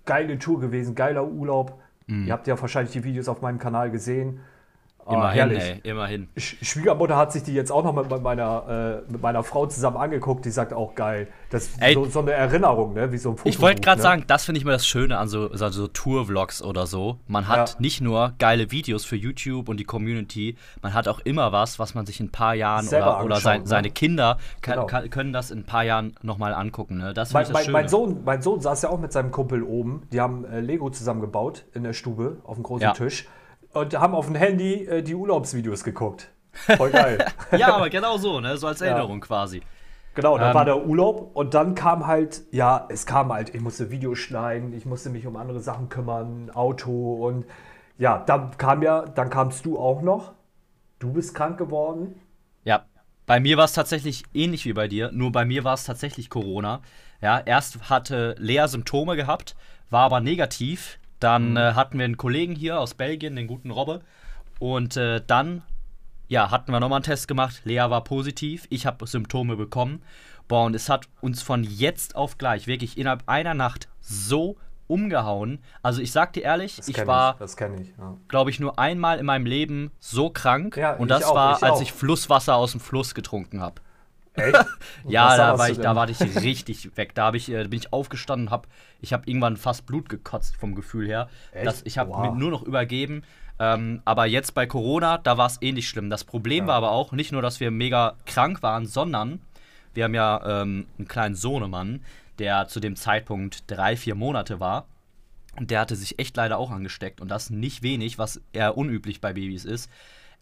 [0.05, 1.81] geile Tour gewesen, geiler Urlaub.
[2.07, 4.41] Ihr habt ja wahrscheinlich die Videos auf meinem Kanal gesehen.
[5.09, 6.29] Ah, Immerhin, ey, immerhin.
[6.37, 9.97] Sch Schwiegermutter hat sich die jetzt auch noch mit meiner, äh, mit meiner Frau zusammen
[9.99, 10.45] angeguckt.
[10.45, 11.29] Die sagt auch geil.
[11.51, 11.95] Das ist Ey.
[11.95, 13.13] so, so eine Erinnerung, ne?
[13.13, 13.49] wie so ein Foto.
[13.49, 14.03] Ich wollte gerade ne?
[14.03, 17.21] sagen, das finde ich mal das Schöne an so, so, so Tour-Vlogs oder so.
[17.29, 17.77] Man hat Ja.
[17.79, 21.95] nicht nur geile Videos für YouTube und die Community, man hat auch immer was, was
[21.95, 23.67] man sich in ein paar Jahren Selber oder, oder sein, ne?
[23.69, 24.87] seine Kinder kann, Genau.
[24.87, 26.99] kann, können das in ein paar Jahren nochmal angucken.
[26.99, 27.15] Ne?
[27.15, 27.73] Das Mein, ich das mein, Schöne.
[27.75, 30.03] mein, Sohn, mein Sohn saß ja auch mit seinem Kumpel oben.
[30.13, 32.93] Die haben äh, Lego zusammengebaut in der Stube auf dem großen Ja.
[32.93, 33.29] Tisch
[33.77, 36.31] und haben auf dem Handy äh, die Urlaubsvideos geguckt.
[36.53, 37.25] Voll geil.
[37.57, 38.57] ja, aber genau so, ne?
[38.57, 39.63] so als Erinnerung quasi.
[40.15, 43.61] Genau, dann Ähm, war der Urlaub und dann kam halt, ja, es kam halt, ich
[43.61, 47.45] musste Videos schneiden, ich musste mich um andere Sachen kümmern, Auto und
[47.99, 50.33] ja, dann kam ja, dann kamst du auch noch.
[50.99, 52.19] Du bist krank geworden.
[52.65, 52.87] Ja,
[53.27, 56.31] bei mir war es tatsächlich ähnlich wie bei dir, nur bei mir war es tatsächlich
[56.31, 56.81] Corona.
[57.21, 59.55] Ja, erst hatte Lea Symptome gehabt,
[59.91, 60.99] war aber negativ.
[61.21, 64.01] Dann äh, hatten wir einen Kollegen hier aus Belgien, den guten Robbe.
[64.59, 65.63] Und äh, dann,
[66.29, 67.63] ja, hatten wir nochmal einen Test gemacht.
[67.65, 70.03] Lea war positiv, ich habe Symptome bekommen.
[70.49, 75.59] Boah, und es hat uns von jetzt auf gleich wirklich innerhalb einer Nacht so umgehauen.
[75.83, 77.95] Also ich sag dir ehrlich, ich kenn war das ich.
[77.99, 78.17] Ja.
[78.29, 80.77] glaube ich, nur einmal in meinem Leben so krank.
[80.77, 83.81] Ja, und ich das auch, war, ich als ich Flusswasser aus dem Fluss getrunken habe.
[84.37, 84.67] Echt?
[85.09, 85.85] Ja, da war, ich, denn?
[85.85, 87.15] da war ich richtig weg.
[87.15, 88.67] Da hab ich, äh, bin ich aufgestanden, hab,
[89.01, 91.29] ich habe irgendwann fast Blut gekotzt vom Gefühl her.
[91.53, 91.67] Echt?
[91.67, 92.35] Das, ich habe Wow.
[92.37, 93.23] nur noch übergeben.
[93.59, 96.11] Ähm, aber jetzt bei Corona, da war es ähnlich schlimm.
[96.11, 99.41] Das Problem war aber auch nicht nur, dass wir mega krank waren, sondern
[99.95, 102.05] wir haben ja ähm, einen kleinen Sohnemann,
[102.39, 104.87] der zu dem Zeitpunkt drei, vier Monate war.
[105.59, 107.21] Und der hatte sich echt leider auch angesteckt.
[107.23, 109.91] Und das nicht wenig, was eher unüblich bei Babys ist.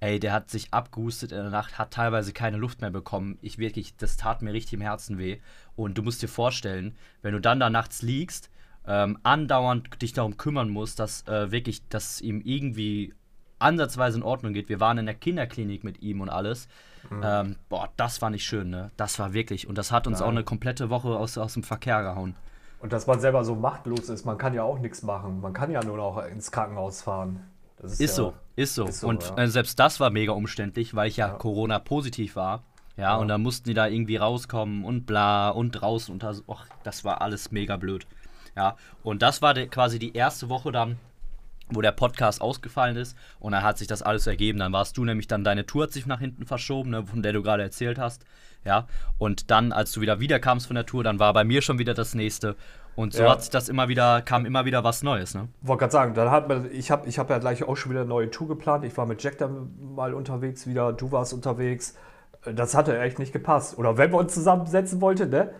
[0.05, 3.39] Ey, der hat sich abgehustet in der Nacht, hat teilweise keine Luft mehr bekommen.
[3.41, 5.39] Ich wirklich, das tat mir richtig im Herzen weh.
[5.77, 8.51] Und du musst dir vorstellen, wenn du dann da nachts liegst,
[8.87, 13.15] ähm, andauernd dich darum kümmern musst, dass äh, wirklich, dass ihm irgendwie
[13.59, 14.69] ansatzweise in Ordnung geht.
[14.69, 16.69] Wir waren in der Kinderklinik mit ihm und alles.
[17.23, 18.91] Ähm, boah, das war nicht schön, ne?
[18.99, 19.67] Das war wirklich.
[19.69, 20.27] Und das hat uns Nein.
[20.27, 22.37] auch eine komplette Woche aus, aus dem Verkehr gehauen.
[22.81, 25.41] Und dass man selber so machtlos ist, man kann ja auch nichts machen.
[25.41, 27.41] Man kann ja nur noch ins Krankenhaus fahren.
[27.85, 28.87] Das Ist ja, so, ist so.
[28.87, 29.45] ist so, und ja.
[29.45, 31.35] äh, selbst das war mega umständlich, weil ich ja, Ja.
[31.35, 32.63] Corona positiv war.
[32.97, 36.65] Ja, und dann mussten die da irgendwie rauskommen und bla und draußen und das, och,
[36.85, 38.07] das war alles mega blöd.
[38.57, 40.97] Ja, und das war de, quasi die erste Woche dann,
[41.69, 44.61] wo der Podcast ausgefallen ist und dann hat sich das alles ergeben.
[44.61, 47.33] Dann warst du nämlich dann, deine Tour hat sich nach hinten verschoben, ne, von der
[47.33, 48.25] du gerade erzählt hast.
[48.65, 48.87] Ja,
[49.19, 51.95] und dann, als du wieder wiederkamst von der Tour, dann war bei mir schon wieder
[51.95, 52.57] das nächste.
[52.97, 53.31] Und so Ja.
[53.31, 55.49] hat sich das immer wieder, kam immer wieder was Neues, ne?
[55.63, 58.01] wollte gerade sagen, dann hat man, ich habe ich hab ja gleich auch schon wieder
[58.03, 58.85] eine neue Tour geplant.
[58.85, 61.97] Ich war mit Jack dann mal unterwegs wieder, du warst unterwegs.
[62.45, 63.79] Das hatte echt nicht gepasst.
[63.79, 65.51] Oder wenn wir uns zusammensetzen wollten, ne?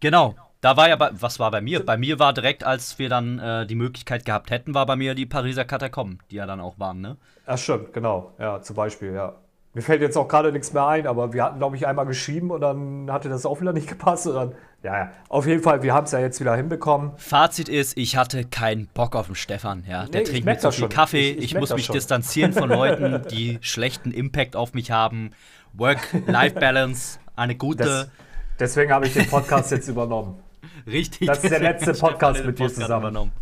[0.00, 0.34] Genau.
[0.60, 1.84] Da war ja, bei, was war bei mir?
[1.84, 5.14] Bei mir war direkt, als wir dann äh, die Möglichkeit gehabt hätten, war bei mir
[5.14, 7.16] die Pariser Katakomben, die ja dann auch waren, ne?
[7.46, 8.32] Ja, stimmt, genau.
[8.38, 9.34] Ja, zum Beispiel, ja.
[9.74, 12.50] Mir fällt jetzt auch gerade nichts mehr ein, aber wir hatten, glaube ich, einmal geschrieben
[12.50, 14.26] und dann hatte das auch wieder nicht gepasst.
[14.26, 15.10] Und dann, ja, ja.
[15.30, 17.12] Auf jeden Fall, wir haben es ja jetzt wieder hinbekommen.
[17.16, 20.04] Fazit ist, ich hatte keinen Bock auf den Stefan, ja.
[20.06, 20.88] Der Nee, trinkt so das viel schon.
[20.90, 21.94] Kaffee, Ich- ich, ich muss mich schon.
[21.94, 25.30] distanzieren von Leuten, die schlechten Impact auf mich haben.
[25.74, 27.84] Work-Life-Balance, eine gute.
[27.84, 28.10] Das,
[28.58, 30.38] deswegen habe ich den Podcast jetzt übernommen.
[30.86, 31.28] Richtig.
[31.28, 33.32] Das ist der letzte Podcast mit dir zusammen.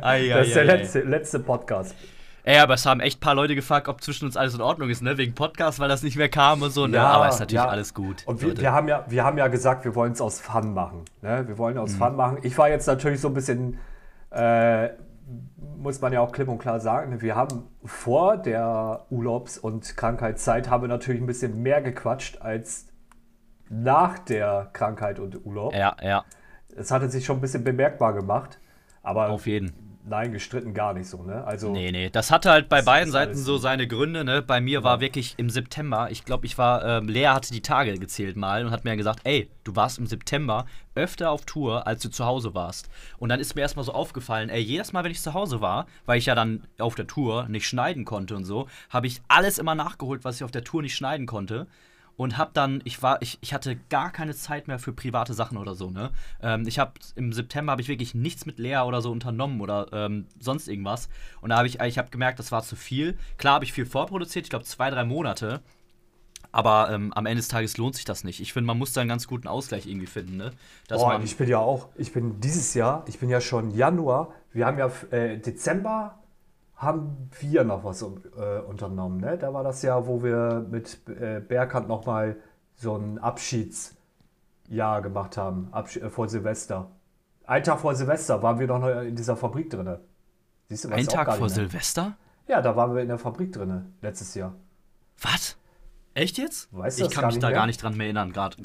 [0.00, 1.94] ai, das ist der letzte, letzte Podcast.
[2.46, 4.90] Ey, aber es haben echt ein paar Leute gefragt, ob zwischen uns alles in Ordnung
[4.90, 5.16] ist, ne?
[5.16, 6.86] Wegen Podcast, weil das nicht mehr kam und so.
[6.86, 6.98] Ne?
[6.98, 7.68] Ja, aber ist natürlich ja.
[7.68, 8.22] alles gut.
[8.26, 11.06] Und wir, wir, haben ja, wir haben ja gesagt, wir wollen es aus Fun machen.
[11.22, 11.48] Ne?
[11.48, 11.98] Wir wollen aus mhm.
[11.98, 12.38] Fun machen.
[12.42, 13.78] Ich war jetzt natürlich so ein bisschen,
[14.30, 14.90] äh,
[15.78, 20.68] muss man ja auch klipp und klar sagen, wir haben vor der Urlaubs- und Krankheitszeit
[20.68, 22.88] haben wir natürlich ein bisschen mehr gequatscht als
[23.70, 25.74] nach der Krankheit und Urlaub.
[25.74, 26.24] Ja, ja.
[26.76, 28.58] Es hatte sich schon ein bisschen bemerkbar gemacht.
[29.02, 29.72] Aber Auf jeden
[30.06, 31.44] Nein, gestritten gar nicht so, ne?
[31.44, 32.10] Also, nee, nee.
[32.10, 34.42] Das hatte halt bei beiden Seiten so seine Gründe, ne?
[34.42, 34.84] Bei mir ja.
[34.84, 38.66] war wirklich im September, ich glaube, ich war, ähm, Lea hatte die Tage gezählt mal
[38.66, 42.26] und hat mir gesagt, ey, du warst im September öfter auf Tour, als du zu
[42.26, 42.90] Hause warst.
[43.16, 45.86] Und dann ist mir erstmal so aufgefallen, ey, jedes Mal, wenn ich zu Hause war,
[46.04, 49.56] weil ich ja dann auf der Tour nicht schneiden konnte und so, habe ich alles
[49.56, 51.66] immer nachgeholt, was ich auf der Tour nicht schneiden konnte
[52.16, 55.58] und hab dann, ich war, ich, ich hatte gar keine Zeit mehr für private Sachen
[55.58, 56.10] oder so, ne?
[56.42, 59.88] Ähm, ich habe im September habe ich wirklich nichts mit Lea oder so unternommen oder
[59.92, 61.08] ähm, sonst irgendwas.
[61.40, 63.16] Und da habe ich, ich habe gemerkt, das war zu viel.
[63.36, 65.60] Klar habe ich viel vorproduziert, ich glaube zwei, drei Monate.
[66.52, 68.38] Aber ähm, am Ende des Tages lohnt sich das nicht.
[68.38, 70.52] Ich finde, man muss da einen ganz guten Ausgleich irgendwie finden, ne?
[70.86, 74.32] Dass oh, ich bin ja auch, ich bin dieses Jahr, ich bin ja schon Januar,
[74.52, 76.20] wir haben ja äh, Dezember
[76.76, 79.20] haben wir noch was äh, unternommen.
[79.20, 79.38] Ne?
[79.38, 82.36] Da war das ja, wo wir mit äh, Berghand nochmal
[82.74, 86.90] so ein Abschiedsjahr gemacht haben, Abschied, äh, vor Silvester.
[87.46, 89.98] Ein Tag vor Silvester waren wir noch in dieser Fabrik drin.
[90.68, 92.16] Siehst du, Ein Tag vor Silvester?
[92.48, 94.54] Ja, da waren wir in der Fabrik drin, letztes Jahr.
[95.20, 95.56] Was?
[96.14, 96.68] Echt jetzt?
[96.72, 97.56] Weißt du ich kann mich da mehr?
[97.56, 98.56] gar nicht dran mehr erinnern, gerade.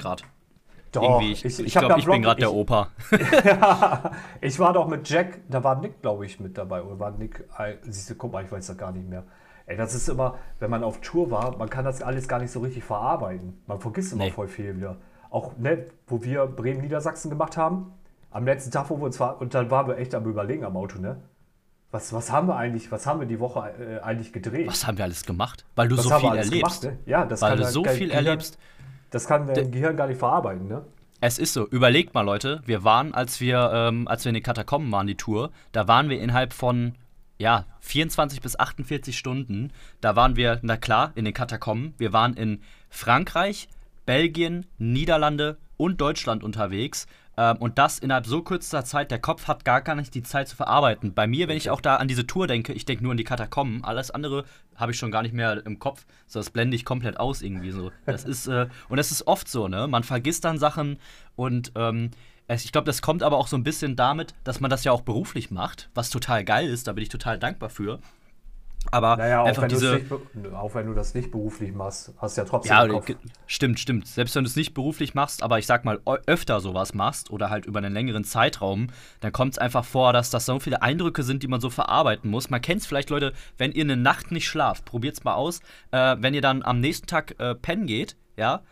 [0.92, 2.88] Doch, ich, ich, ich glaube, ich bin gerade der Opa.
[3.44, 6.82] ja, ich war doch mit Jack, da war Nick, glaube ich, mit dabei.
[6.82, 7.44] Oder war Nick,
[7.82, 9.24] siehst du, guck mal, ich weiß das gar nicht mehr.
[9.66, 12.50] Ey, das ist immer, wenn man auf Tour war, man kann das alles gar nicht
[12.50, 13.62] so richtig verarbeiten.
[13.68, 14.30] Man vergisst immer nee.
[14.32, 14.96] voll viel wieder.
[15.30, 17.92] Auch, ne, wo wir Bremen-Niedersachsen gemacht haben,
[18.32, 20.76] am letzten Tag, wo wir uns waren, und dann waren wir echt am Überlegen am
[20.76, 21.22] Auto, ne?
[21.92, 24.68] Was, was haben wir eigentlich, was haben wir die Woche äh, eigentlich gedreht?
[24.68, 25.64] Was haben wir alles gemacht?
[25.74, 26.82] Weil du was so viel erlebst.
[26.82, 27.10] Gemacht, ne?
[27.10, 28.58] Ja, das Weil du so viel erlebst.
[29.10, 30.84] Das kann dein Gehirn gar nicht verarbeiten, ne?
[31.20, 31.68] Es ist so.
[31.68, 32.62] Überlegt mal, Leute.
[32.64, 36.08] Wir waren, als wir, ähm, als wir in den Katakomben waren, die Tour, da waren
[36.08, 36.94] wir innerhalb von,
[37.38, 39.70] ja, 24 bis 48 Stunden.
[40.00, 41.92] Da waren wir, na klar, in den Katakomben.
[41.98, 43.68] Wir waren in Frankreich,
[44.06, 47.06] Belgien, Niederlande und Deutschland unterwegs.
[47.36, 50.48] Ähm, und das innerhalb so kurzer Zeit, der Kopf hat gar, gar nicht die Zeit
[50.48, 51.14] zu verarbeiten.
[51.14, 53.24] Bei mir, wenn ich auch da an diese Tour denke, ich denke nur an die
[53.24, 54.44] Katakomben, alles andere
[54.76, 56.06] habe ich schon gar nicht mehr im Kopf.
[56.26, 57.92] So, das blende ich komplett aus irgendwie so.
[58.06, 59.86] Das ist, äh, und das ist oft so, ne?
[59.86, 60.98] Man vergisst dann Sachen
[61.36, 62.10] und ähm,
[62.48, 65.02] ich glaube, das kommt aber auch so ein bisschen damit, dass man das ja auch
[65.02, 68.00] beruflich macht, was total geil ist, da bin ich total dankbar für.
[68.90, 69.96] Aber naja, einfach diese.
[69.96, 72.70] Nicht, auch wenn du das nicht beruflich machst, hast du ja trotzdem.
[72.70, 73.02] Ja,
[73.46, 74.06] stimmt, stimmt.
[74.06, 77.50] Selbst wenn du es nicht beruflich machst, aber ich sag mal, öfter sowas machst oder
[77.50, 78.88] halt über einen längeren Zeitraum,
[79.20, 82.30] dann kommt es einfach vor, dass das so viele Eindrücke sind, die man so verarbeiten
[82.30, 82.50] muss.
[82.50, 85.60] Man kennt es vielleicht, Leute, wenn ihr eine Nacht nicht schlaft, probiert es mal aus.
[85.90, 88.62] Äh, wenn ihr dann am nächsten Tag äh, pennen geht, ja,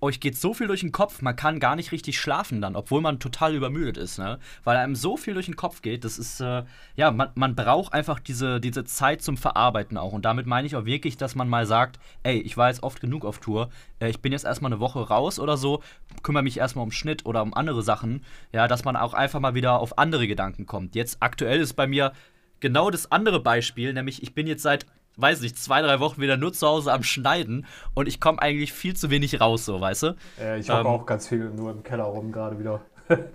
[0.00, 3.00] euch geht so viel durch den Kopf, man kann gar nicht richtig schlafen dann, obwohl
[3.00, 4.38] man total übermüdet ist, ne?
[4.64, 6.64] Weil einem so viel durch den Kopf geht, das ist, äh,
[6.96, 10.12] ja, man, man braucht einfach diese, diese Zeit zum Verarbeiten auch.
[10.12, 13.00] Und damit meine ich auch wirklich, dass man mal sagt, ey, ich war jetzt oft
[13.00, 13.70] genug auf Tour,
[14.00, 15.82] äh, ich bin jetzt erstmal eine Woche raus oder so,
[16.22, 19.54] kümmere mich erstmal um Schnitt oder um andere Sachen, ja, dass man auch einfach mal
[19.54, 20.94] wieder auf andere Gedanken kommt.
[20.94, 22.12] Jetzt aktuell ist bei mir
[22.60, 24.86] genau das andere Beispiel, nämlich ich bin jetzt seit
[25.20, 28.72] weiß nicht, zwei, drei Wochen wieder nur zu Hause am Schneiden und ich komme eigentlich
[28.72, 30.16] viel zu wenig raus, so, weißt du?
[30.40, 32.80] Äh, ich hocke ähm, auch ganz viel nur im Keller rum gerade wieder.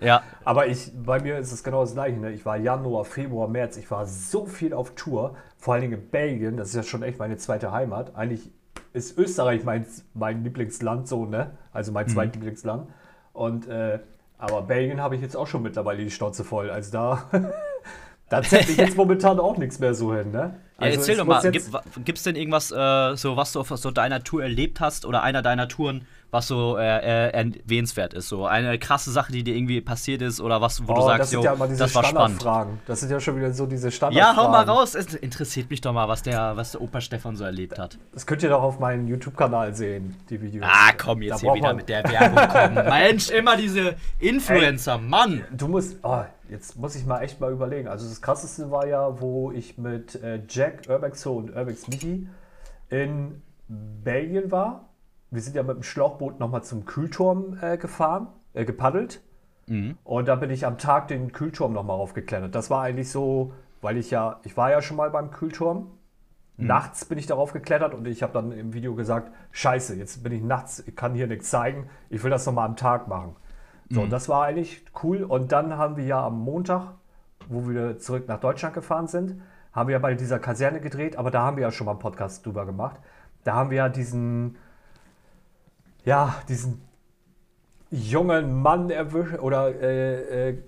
[0.00, 0.22] ja.
[0.44, 2.18] Aber ich, bei mir ist es genau das gleiche.
[2.18, 2.32] Ne?
[2.32, 6.10] Ich war Januar, Februar, März, ich war so viel auf Tour, vor allen Dingen in
[6.10, 8.14] Belgien, das ist ja schon echt meine zweite Heimat.
[8.16, 8.50] Eigentlich
[8.92, 11.50] ist Österreich mein, mein Lieblingsland so, ne?
[11.72, 12.10] Also mein mhm.
[12.10, 12.88] zweitlieblingsland.
[13.32, 13.98] Und äh,
[14.38, 16.70] aber Belgien habe ich jetzt auch schon mittlerweile die Schnauze voll.
[16.70, 17.24] Also da,
[18.28, 20.60] da zählt ich jetzt momentan auch nichts mehr so hin, ne?
[20.78, 23.90] Ja, also erzähl doch mal, gibt es denn irgendwas, äh, so, was du auf so
[23.92, 28.28] deiner Tour erlebt hast oder einer deiner Touren, was so äh, äh, erwähnenswert ist?
[28.28, 31.20] So eine krasse Sache, die dir irgendwie passiert ist oder was, wo oh, du sagst,
[31.20, 32.44] das, sind ja immer diese das war spannend.
[32.86, 34.36] Das sind ja schon wieder so diese Standardfragen.
[34.36, 34.96] Ja, hau mal raus.
[34.96, 37.96] Es interessiert mich doch mal, was der, was der Opa Stefan so erlebt hat.
[38.12, 40.66] Das könnt ihr doch auf meinem YouTube-Kanal sehen, die Videos.
[40.68, 42.88] Ah, komm, jetzt da hier wieder mit der Werbung kommen.
[42.88, 45.44] Mensch, immer diese Influencer, Ey, Mann.
[45.52, 47.88] Du musst, oh, jetzt muss ich mal echt mal überlegen.
[47.88, 52.28] Also das krasseste war ja, wo ich mit äh, Jack, Urbexo und Urbex Michi
[52.90, 54.88] in Belgien war.
[55.30, 59.20] Wir sind ja mit dem Schlauchboot nochmal zum Kühlturm äh, gefahren, äh, gepaddelt.
[59.66, 59.96] Mhm.
[60.04, 62.54] Und da bin ich am Tag den Kühlturm nochmal raufgeklettert.
[62.54, 65.90] Das war eigentlich so, weil ich ja, ich war ja schon mal beim Kühlturm.
[66.56, 66.66] Mhm.
[66.66, 70.32] Nachts bin ich darauf geklettert und ich habe dann im Video gesagt, scheiße, jetzt bin
[70.32, 73.34] ich nachts, ich kann hier nichts zeigen, ich will das nochmal am Tag machen.
[73.90, 74.10] So, mhm.
[74.10, 75.22] das war eigentlich cool.
[75.22, 76.94] Und dann haben wir ja am Montag,
[77.48, 79.40] wo wir zurück nach Deutschland gefahren sind,
[79.72, 82.00] haben wir ja bei dieser Kaserne gedreht, aber da haben wir ja schon mal einen
[82.00, 82.96] Podcast drüber gemacht.
[83.42, 84.56] Da haben wir ja diesen,
[86.04, 86.80] ja, diesen
[87.90, 90.58] jungen Mann erwischt oder äh, äh,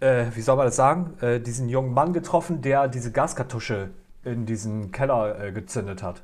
[0.00, 3.90] äh, wie soll man das sagen, äh, diesen jungen Mann getroffen, der diese Gaskartusche
[4.24, 6.22] in diesen Keller äh, gezündet hat.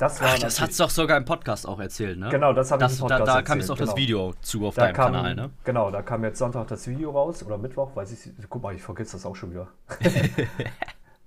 [0.00, 2.30] Das, Ach, das hat's doch sogar im Podcast auch erzählt, ne?
[2.30, 3.86] Genau, das habe ich im Podcast Da, da kam jetzt auch genau.
[3.86, 5.50] das Video zu auf da deinem kam, Kanal, ne?
[5.64, 8.32] Genau, da kam jetzt Sonntag das Video raus oder Mittwoch, weiß ich.
[8.48, 9.68] Guck mal, ich vergesse das auch schon wieder.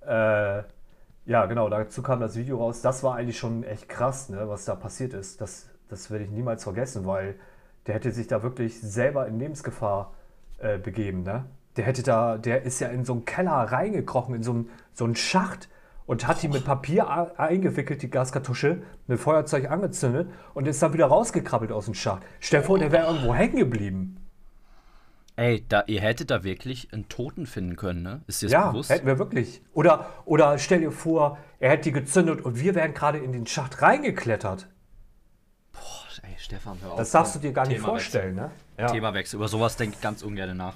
[0.00, 0.64] äh,
[1.24, 2.82] ja, genau, dazu kam das Video raus.
[2.82, 5.40] Das war eigentlich schon echt krass, ne, was da passiert ist.
[5.40, 7.36] Das, das werde ich niemals vergessen, weil
[7.86, 10.14] der hätte sich da wirklich selber in Lebensgefahr
[10.58, 11.44] äh, begeben, ne?
[11.76, 15.04] Der hätte da, der ist ja in so einen Keller reingekrochen, in so einen, so
[15.04, 15.68] einen Schacht
[16.06, 21.06] und hat die mit Papier eingewickelt, die Gaskartusche, mit Feuerzeug angezündet und ist dann wieder
[21.06, 22.22] rausgekrabbelt aus dem Schacht.
[22.40, 24.20] Stell dir vor, der wäre irgendwo hängen geblieben.
[25.36, 28.22] Ey, da, ihr hättet da wirklich einen Toten finden können, ne?
[28.28, 28.90] Ist dir das ja, bewusst?
[28.90, 29.62] hätten wir wirklich.
[29.72, 33.46] Oder, oder stell dir vor, er hätte die gezündet und wir wären gerade in den
[33.46, 34.68] Schacht reingeklettert.
[35.72, 35.80] Boah,
[36.22, 36.98] ey, Stefan, hör auf.
[36.98, 38.52] Das darfst du dir gar Thema nicht vorstellen, ne?
[38.78, 38.86] Ja.
[38.86, 39.36] Themawechsel.
[39.38, 40.74] Über sowas denke ich ganz ungern nach.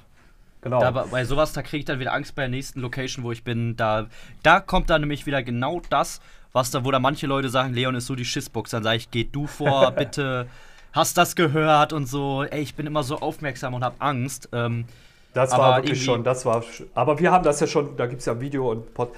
[0.60, 0.80] Genau.
[0.80, 3.44] Da, bei sowas, da kriege ich dann wieder Angst bei der nächsten Location, wo ich
[3.44, 3.76] bin.
[3.76, 4.06] Da,
[4.42, 6.20] da kommt dann nämlich wieder genau das,
[6.52, 8.70] was da, wo da manche Leute sagen, Leon ist so die Schissbox.
[8.70, 10.48] Dann sage ich, geh du vor, bitte.
[10.92, 12.42] Hast das gehört und so.
[12.42, 14.48] Ey, ich bin immer so aufmerksam und habe Angst.
[14.52, 14.86] Ähm,
[15.34, 16.64] das war wirklich schon, das war.
[16.94, 19.12] Aber wir haben das ja schon, da gibt es ja ein Video und Pod.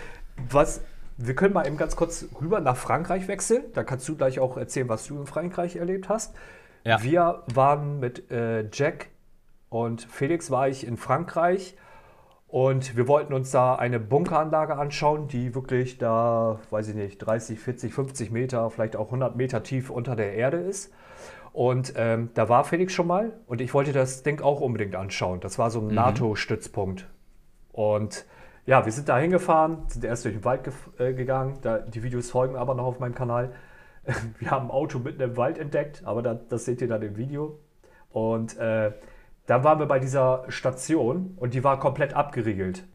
[0.50, 0.80] Was,
[1.16, 3.64] wir können mal eben ganz kurz rüber nach Frankreich wechseln.
[3.74, 6.34] Da kannst du gleich auch erzählen, was du in Frankreich erlebt hast.
[6.84, 7.02] Ja.
[7.02, 9.09] Wir waren mit äh, Jack
[9.70, 11.76] und Felix war ich in Frankreich
[12.48, 17.60] und wir wollten uns da eine Bunkeranlage anschauen, die wirklich da, weiß ich nicht, 30,
[17.60, 20.92] 40, 50 Meter, vielleicht auch 100 Meter tief unter der Erde ist.
[21.52, 25.38] Und ähm, da war Felix schon mal und ich wollte das Ding auch unbedingt anschauen.
[25.38, 25.94] Das war so ein mhm.
[25.94, 27.08] NATO-Stützpunkt.
[27.72, 28.26] Und
[28.66, 31.58] ja, wir sind da hingefahren, sind erst durch den Wald ge äh, gegangen.
[31.62, 33.52] Da, die Videos folgen aber noch auf meinem Kanal.
[34.38, 37.16] Wir haben ein Auto mitten im Wald entdeckt, aber da, das seht ihr dann im
[37.16, 37.58] Video.
[38.10, 38.92] Und äh,
[39.50, 42.86] dann waren wir bei dieser Station und die war komplett abgeriegelt.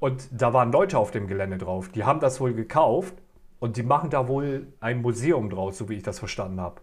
[0.00, 1.88] Und da waren Leute auf dem Gelände drauf.
[1.88, 3.14] Die haben das wohl gekauft
[3.60, 6.80] und die machen da wohl ein Museum draus, so wie ich das verstanden habe.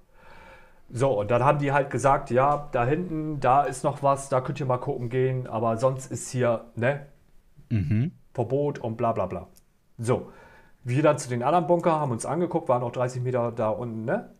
[0.89, 4.39] So, und dann haben die halt gesagt, ja, da hinten, da ist noch was, da
[4.39, 7.05] könnt ihr mal gucken gehen, aber sonst ist hier, ne,
[7.69, 8.13] mhm.
[8.33, 9.49] Verbot und bla bla bla.
[9.97, 10.31] So,
[10.85, 14.05] wir dann zu den anderen Bunker, haben uns angeguckt, waren auch 30 Meter da unten,
[14.05, 14.33] ne?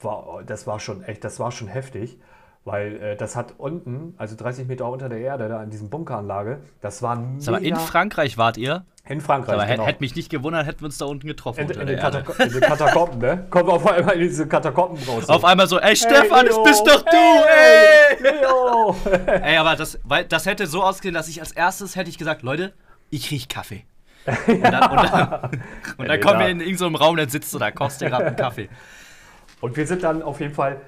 [0.00, 2.20] War, das war schon echt, das war schon heftig.
[2.64, 6.60] Weil äh, das hat unten, also 30 Meter unter der Erde, da in diesem Bunkeranlage,
[6.80, 7.48] das waren mega...
[7.48, 8.84] Aber in Frankreich wart ihr?
[9.08, 9.84] In Frankreich, Aber genau.
[9.84, 11.68] hätte mich nicht gewundert, hätten wir uns da unten getroffen.
[11.68, 13.46] In, in, den, Katako in den, Katakomben, ne?
[13.50, 15.28] Kommt auf einmal in diese Katakomben raus.
[15.28, 18.22] Auf einmal so, ey Stefan, das bist doch du, hey, ey!
[18.22, 18.96] Leo!
[19.26, 22.42] ey, aber das, weil, das hätte so ausgesehen, dass ich als erstes hätte ich gesagt,
[22.42, 22.74] Leute,
[23.10, 23.84] ich riech Kaffee.
[24.46, 25.50] Und dann, und dann,
[25.96, 28.26] und dann kommen wir in irgendeinem so Raum, dann sitzt du da, kochst dir gerade
[28.26, 28.68] einen Kaffee.
[29.60, 30.80] Und wir sind dann auf jeden Fall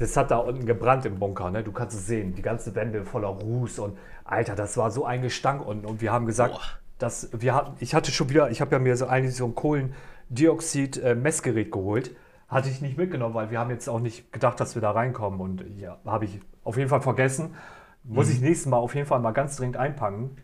[0.00, 1.62] das hat da unten gebrannt im Bunker, ne?
[1.62, 5.20] Du kannst es sehen, die ganze Wände voller Ruß und Alter, das war so ein
[5.20, 5.84] Gestank unten.
[5.84, 8.96] Und wir haben gesagt, dass wir hatten, ich hatte schon wieder, ich habe ja mir
[8.96, 12.16] so eigentlich so ein Kohlendioxid-Messgerät geholt.
[12.48, 15.38] Hatte ich nicht mitgenommen, weil wir haben jetzt auch nicht gedacht, dass wir da reinkommen.
[15.38, 17.54] Und ja, habe ich auf jeden Fall vergessen.
[18.02, 18.32] Muss mhm.
[18.32, 20.36] ich nächstes Mal auf jeden Fall mal ganz dringend einpacken.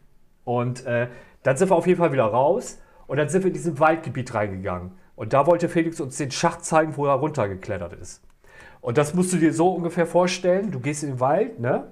[0.44, 1.08] Und äh,
[1.44, 4.34] dann sind wir auf jeden Fall wieder raus und dann sind wir in diesem Waldgebiet
[4.34, 4.92] reingegangen.
[5.14, 8.25] Und da wollte Felix uns den Schacht zeigen, wo er runtergeklettert ist.
[8.80, 10.70] Und das musst du dir so ungefähr vorstellen.
[10.70, 11.88] Du gehst in den Wald, ne?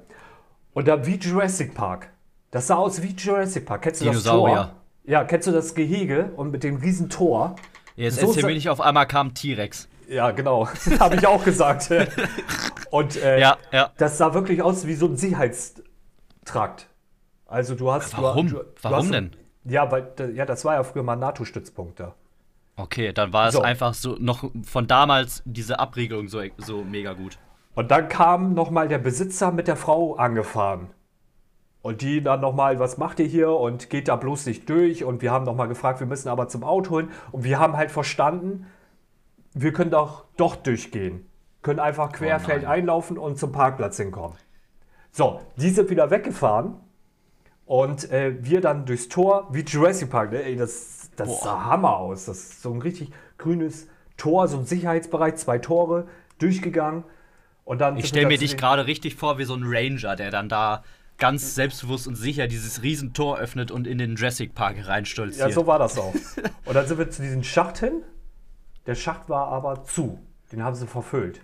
[0.72, 2.10] Und da wie Jurassic Park.
[2.50, 3.82] Das sah aus wie Jurassic Park.
[3.82, 4.72] Kennst du das Tor?
[5.04, 7.56] Ja, kennst du das Gehege und mit dem riesen Tor?
[7.96, 9.88] Jetzt so erzähl mir nicht, auf einmal kam T-Rex.
[10.08, 10.68] Ja, genau.
[10.98, 11.90] Habe ich auch gesagt.
[12.90, 13.90] Und äh, ja, ja.
[13.96, 16.88] das sah wirklich aus wie so ein Sicherheitstrakt.
[17.46, 18.16] Also du hast.
[18.16, 18.48] Warum?
[18.48, 19.32] Du, du Warum hast, denn?
[19.64, 22.14] Ja, weil ja, das war ja früher mal ein NATO-Stützpunkt da.
[22.76, 23.62] Okay, dann war es so.
[23.62, 27.38] einfach so noch von damals diese Abriegelung so, so mega gut.
[27.74, 30.90] Und dann kam nochmal der Besitzer mit der Frau angefahren.
[31.82, 33.50] Und die dann nochmal, was macht ihr hier?
[33.50, 35.04] Und geht da bloß nicht durch.
[35.04, 37.10] Und wir haben nochmal gefragt, wir müssen aber zum Auto hin.
[37.30, 38.66] Und wir haben halt verstanden,
[39.52, 41.28] wir können doch doch durchgehen.
[41.62, 44.36] Können einfach oh querfeld oh einlaufen und zum Parkplatz hinkommen.
[45.12, 46.76] So, die sind wieder weggefahren.
[47.66, 50.42] Und äh, wir dann durchs Tor, wie Jurassic Park, ne?
[50.42, 51.40] Ey, das das Boah.
[51.42, 52.26] sah Hammer aus.
[52.26, 56.06] Das ist so ein richtig grünes Tor, so ein Sicherheitsbereich, zwei Tore
[56.38, 57.04] durchgegangen.
[57.64, 60.48] Und dann ich stelle mir dich gerade richtig vor wie so ein Ranger, der dann
[60.48, 60.82] da
[61.18, 65.48] ganz selbstbewusst und sicher dieses Riesentor öffnet und in den Jurassic Park reinstolziert.
[65.48, 66.14] Ja, so war das auch.
[66.64, 68.02] und dann sind wir zu diesem Schacht hin.
[68.86, 70.18] Der Schacht war aber zu.
[70.52, 71.40] Den haben sie verfüllt.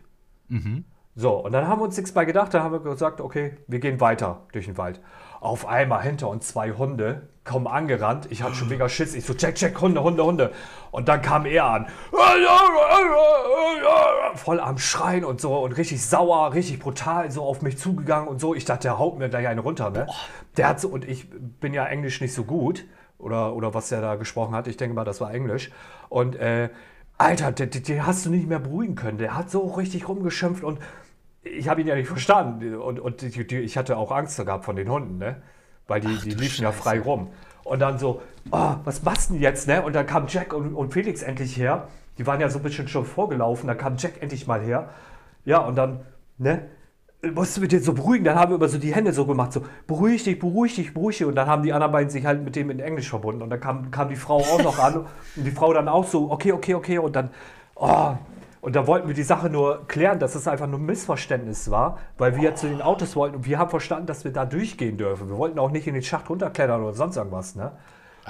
[0.48, 0.84] Mhm.
[1.14, 3.80] So, und dann haben wir uns nichts bei gedacht, dann haben wir gesagt, okay, wir
[3.80, 5.00] gehen weiter durch den Wald.
[5.40, 8.28] Auf einmal hinter uns zwei Hunde, kommen angerannt.
[8.30, 9.14] Ich hatte schon mega Schiss.
[9.14, 10.52] Ich so, check, check, Hunde, Hunde, Hunde.
[10.90, 11.86] Und dann kam er an.
[14.34, 18.40] Voll am Schreien und so und richtig sauer, richtig brutal so auf mich zugegangen und
[18.40, 18.54] so.
[18.54, 20.06] Ich dachte, der haut mir gleich einen runter, ne?
[20.56, 22.84] Der hat so, und ich bin ja Englisch nicht so gut.
[23.18, 24.66] Oder, oder was der da gesprochen hat.
[24.66, 25.70] Ich denke mal, das war Englisch.
[26.08, 26.70] Und, äh,
[27.18, 29.18] Alter, den, den hast du nicht mehr beruhigen können.
[29.18, 30.78] Der hat so richtig rumgeschimpft und
[31.42, 32.76] ich habe ihn ja nicht verstanden.
[32.76, 35.42] Und, und die, die, ich hatte auch Angst gehabt von den Hunden, ne?
[35.86, 37.28] Weil die, Ach, die liefen ja frei rum.
[37.64, 39.82] Und dann so, oh, was machst du denn jetzt, ne?
[39.82, 41.88] Und dann kam Jack und, und Felix endlich her.
[42.18, 43.66] Die waren ja so ein bisschen schon vorgelaufen.
[43.66, 44.90] Dann kam Jack endlich mal her.
[45.44, 46.00] Ja, und dann,
[46.38, 46.68] ne?
[47.34, 48.24] musst du mit dir so beruhigen.
[48.24, 51.18] Dann haben wir immer so die Hände so gemacht, so beruhig dich, beruhig dich, beruhig
[51.18, 51.26] dich.
[51.26, 53.42] Und dann haben die anderen beiden sich halt mit dem in Englisch verbunden.
[53.42, 56.30] Und dann kam, kam die Frau auch noch an und die Frau dann auch so,
[56.30, 56.98] okay, okay, okay.
[56.98, 57.30] Und dann,
[57.74, 58.14] oh,
[58.60, 61.98] und da wollten wir die Sache nur klären, dass es einfach nur ein Missverständnis war,
[62.18, 62.54] weil wir oh.
[62.54, 65.28] zu den Autos wollten und wir haben verstanden, dass wir da durchgehen dürfen.
[65.28, 67.72] Wir wollten auch nicht in den Schacht runterklettern oder sonst irgendwas, ne?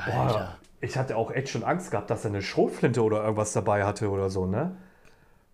[0.06, 3.84] Boah, ich hatte auch echt schon Angst gehabt, dass er eine Schrotflinte oder irgendwas dabei
[3.84, 4.76] hatte oder so, ne?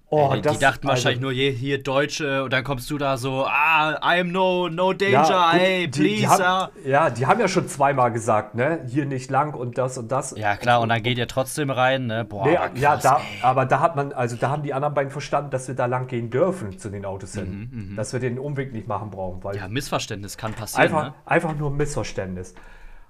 [0.09, 2.97] Oh, die, das, die dachten also, wahrscheinlich nur hier, hier Deutsche und dann kommst du
[2.97, 6.21] da so, ah, I am no, no danger, ja, hey, please.
[6.21, 9.99] Die, haben, ja, die haben ja schon zweimal gesagt, ne, hier nicht lang und das
[9.99, 10.33] und das.
[10.37, 13.66] Ja, klar, und dann geht ihr trotzdem rein, ne, boah, nee, krass, Ja, da, aber
[13.66, 16.31] da hat man, also da haben die anderen beiden verstanden, dass wir da lang gehen
[16.31, 17.69] dürfen zu den Autos hin.
[17.73, 17.97] Mhm, mh.
[17.97, 19.42] Dass wir den Umweg nicht machen brauchen.
[19.42, 21.14] Weil ja, Missverständnis kann passieren, einfach, ne?
[21.25, 22.55] Einfach nur Missverständnis.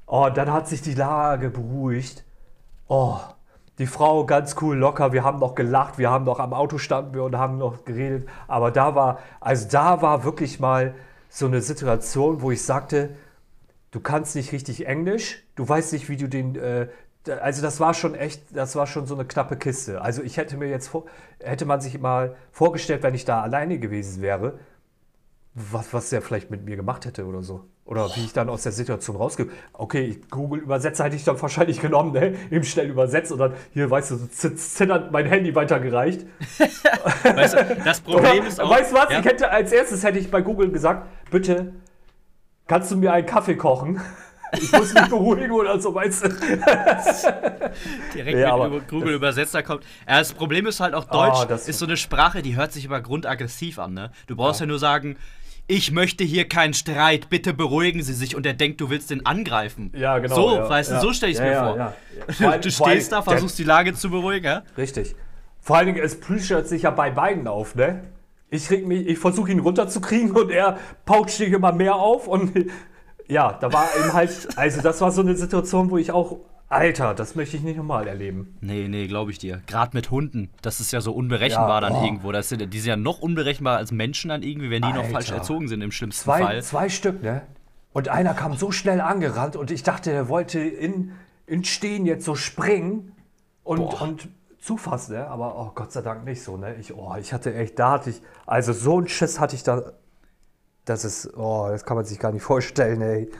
[0.06, 2.24] Oh, dann hat sich die Lage beruhigt.
[2.88, 3.18] Oh,
[3.78, 7.14] die Frau ganz cool, locker, wir haben noch gelacht, wir haben noch am Auto standen
[7.14, 8.28] wir und haben noch geredet.
[8.48, 10.94] Aber da war, also da war wirklich mal
[11.28, 13.10] so eine Situation, wo ich sagte,
[13.90, 16.88] du kannst nicht richtig Englisch, du weißt nicht, wie du den, äh,
[17.40, 20.00] also das war schon echt, das war schon so eine knappe Kiste.
[20.00, 20.92] Also ich hätte mir jetzt,
[21.40, 24.58] hätte man sich mal vorgestellt, wenn ich da alleine gewesen wäre,
[25.56, 27.64] was, was der vielleicht mit mir gemacht hätte oder so.
[27.86, 29.48] Oder wie ich dann aus der Situation rausgehe.
[29.72, 32.34] Okay, Google Übersetzer hätte ich dann wahrscheinlich genommen, ne?
[32.50, 36.26] eben schnell übersetzt und dann hier, weißt du, so zitternd mein Handy weitergereicht.
[37.22, 38.70] weißt du, das Problem oder, ist auch.
[38.70, 39.10] Weißt du was?
[39.10, 39.20] Ja?
[39.20, 41.72] Ich hätte, als erstes hätte ich bei Google gesagt, bitte,
[42.66, 44.00] kannst du mir einen Kaffee kochen?
[44.52, 46.28] Ich muss mich beruhigen oder so, weißt du.
[48.14, 49.82] Direkt ja, mit Google-Übersetzer kommt.
[50.08, 52.84] Ja, das Problem ist halt auch Deutsch, oh, ist so eine Sprache, die hört sich
[52.84, 53.94] immer grundaggressiv an.
[53.94, 54.12] Ne?
[54.28, 54.66] Du brauchst ja.
[54.66, 55.16] ja nur sagen,
[55.68, 58.36] ich möchte hier keinen Streit, bitte beruhigen Sie sich.
[58.36, 59.92] Und er denkt, du willst den angreifen.
[59.96, 60.34] Ja, genau.
[60.34, 60.96] So, ja, weißt ja.
[61.00, 62.48] du, so stelle ich es mir vor.
[62.48, 64.62] Allem, du stehst da, versuchst die Lage zu beruhigen, ja?
[64.78, 65.16] Richtig.
[65.60, 68.04] Vor allen Dingen, es plüschert sich ja bei beiden auf, ne?
[68.48, 72.28] Ich, ich versuche ihn runterzukriegen und er paukt sich immer mehr auf.
[72.28, 72.52] Und
[73.26, 77.14] ja, da war eben halt, also das war so eine Situation, wo ich auch Alter,
[77.14, 78.56] das möchte ich nicht nochmal erleben.
[78.60, 79.62] Nee, nee, glaube ich dir.
[79.66, 80.50] Gerade mit Hunden.
[80.62, 82.04] Das ist ja so unberechenbar ja, dann oh.
[82.04, 82.32] irgendwo.
[82.32, 85.02] Das sind, die sind ja noch unberechenbar als Menschen dann irgendwie, wenn die Alter.
[85.02, 86.62] noch falsch erzogen sind im schlimmsten zwei, Fall.
[86.62, 87.42] Zwei Stück, ne?
[87.92, 91.12] Und einer kam so schnell angerannt und ich dachte, er wollte in,
[91.46, 93.12] in Stehen jetzt so springen
[93.62, 95.28] und, und zufassen, ne?
[95.28, 96.74] Aber oh, Gott sei Dank nicht so, ne?
[96.74, 99.92] Ich, oh, ich hatte echt, da hatte ich, also so einen Schiss hatte ich da.
[100.84, 103.30] Das ist, oh, das kann man sich gar nicht vorstellen, ey.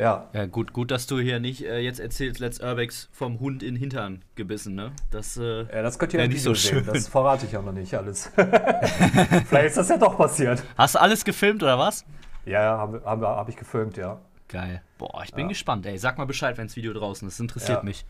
[0.00, 0.30] Ja.
[0.32, 3.74] Ja, gut, gut, dass du hier nicht äh, jetzt erzählst, Let's Urbex vom Hund in
[3.74, 4.92] den Hintern gebissen, ne?
[5.10, 6.84] Das, äh, ja, das könnt ihr ja nicht so schön.
[6.84, 6.94] Sehen.
[6.94, 8.32] Das verrate ich ja noch nicht alles.
[8.34, 10.62] Vielleicht ist das ja doch passiert.
[10.78, 12.06] Hast du alles gefilmt oder was?
[12.46, 14.18] Ja, ja, habe hab, hab ich gefilmt, ja.
[14.48, 14.80] Geil.
[14.96, 15.48] Boah, ich bin ja.
[15.48, 15.98] gespannt, ey.
[15.98, 17.34] Sag mal Bescheid, wenn das Video draußen ist.
[17.34, 17.84] Das interessiert ja.
[17.84, 18.06] mich.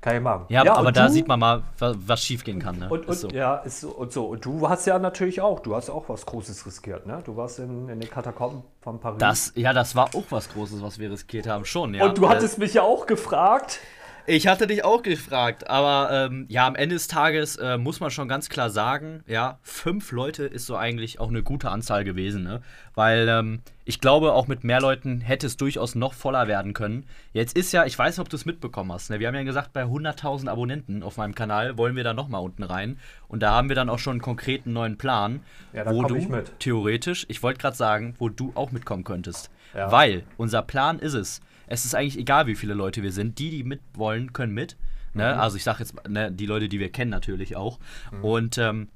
[0.00, 0.44] Kann ich machen.
[0.48, 2.78] Ja, ja aber da sieht man mal, was schief gehen kann.
[2.78, 2.88] Ne?
[2.88, 3.28] Und, und, so.
[3.28, 4.26] Ja, ist so, und so.
[4.26, 7.22] Und du hast ja natürlich auch, du hast auch was Großes riskiert, ne?
[7.24, 9.18] Du warst in, in den Katakomben von Paris.
[9.18, 12.04] Das, ja, das war auch was Großes, was wir riskiert haben, schon, ja.
[12.04, 13.80] Und du hattest mich ja auch gefragt.
[14.28, 18.10] Ich hatte dich auch gefragt, aber ähm, ja, am Ende des Tages äh, muss man
[18.10, 22.42] schon ganz klar sagen, ja, fünf Leute ist so eigentlich auch eine gute Anzahl gewesen,
[22.42, 22.60] ne?
[22.94, 27.04] Weil ähm, ich glaube, auch mit mehr Leuten hätte es durchaus noch voller werden können.
[27.32, 29.20] Jetzt ist ja, ich weiß nicht, ob du es mitbekommen hast, ne?
[29.20, 32.64] Wir haben ja gesagt, bei 100.000 Abonnenten auf meinem Kanal wollen wir da nochmal unten
[32.64, 32.98] rein.
[33.28, 35.40] Und da haben wir dann auch schon einen konkreten neuen Plan,
[35.72, 39.50] ja, wo du theoretisch, ich wollte gerade sagen, wo du auch mitkommen könntest.
[39.72, 39.92] Ja.
[39.92, 43.38] Weil unser Plan ist es, es ist eigentlich egal, wie viele Leute wir sind.
[43.38, 44.76] Die, die mit wollen, können mit.
[45.14, 45.34] Ne?
[45.34, 45.40] Mhm.
[45.40, 47.78] Also ich sage jetzt ne, die Leute, die wir kennen natürlich auch.
[48.12, 48.24] Mhm.
[48.24, 48.88] Und ähm,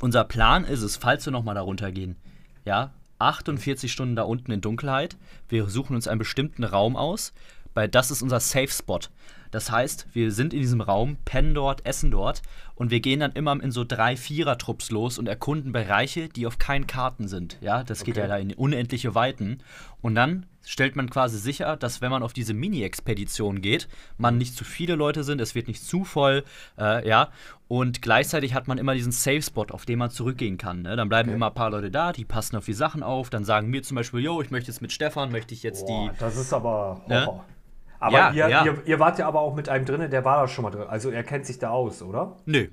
[0.00, 2.16] unser Plan ist es, falls wir nochmal darunter gehen,
[2.64, 5.16] ja, 48 Stunden da unten in Dunkelheit.
[5.48, 7.32] Wir suchen uns einen bestimmten Raum aus.
[7.74, 9.00] Weil das ist unser Safe Spot.
[9.50, 12.42] Das heißt, wir sind in diesem Raum, pennen dort, essen dort
[12.74, 16.58] und wir gehen dann immer in so drei Vierer-Trupps los und erkunden Bereiche, die auf
[16.58, 17.58] keinen Karten sind.
[17.60, 18.22] Ja, das geht okay.
[18.22, 19.58] ja da in unendliche Weiten.
[20.00, 23.88] Und dann stellt man quasi sicher, dass wenn man auf diese Mini-Expedition geht,
[24.18, 26.44] man nicht zu viele Leute sind, es wird nicht zu voll,
[26.78, 27.28] äh, ja,
[27.68, 30.82] und gleichzeitig hat man immer diesen Safe-Spot, auf den man zurückgehen kann.
[30.82, 30.96] Ne?
[30.96, 31.36] Dann bleiben okay.
[31.36, 33.96] immer ein paar Leute da, die passen auf die Sachen auf, dann sagen mir zum
[33.96, 36.18] Beispiel, yo, ich möchte jetzt mit Stefan, möchte ich jetzt Boah, die.
[36.18, 37.40] Das ist aber ne?
[38.00, 38.64] Aber ja, ihr, ja.
[38.64, 40.86] Ihr, ihr, wart ja aber auch mit einem drin, der war da schon mal drin.
[40.88, 42.36] Also er kennt sich da aus, oder?
[42.44, 42.68] Nö.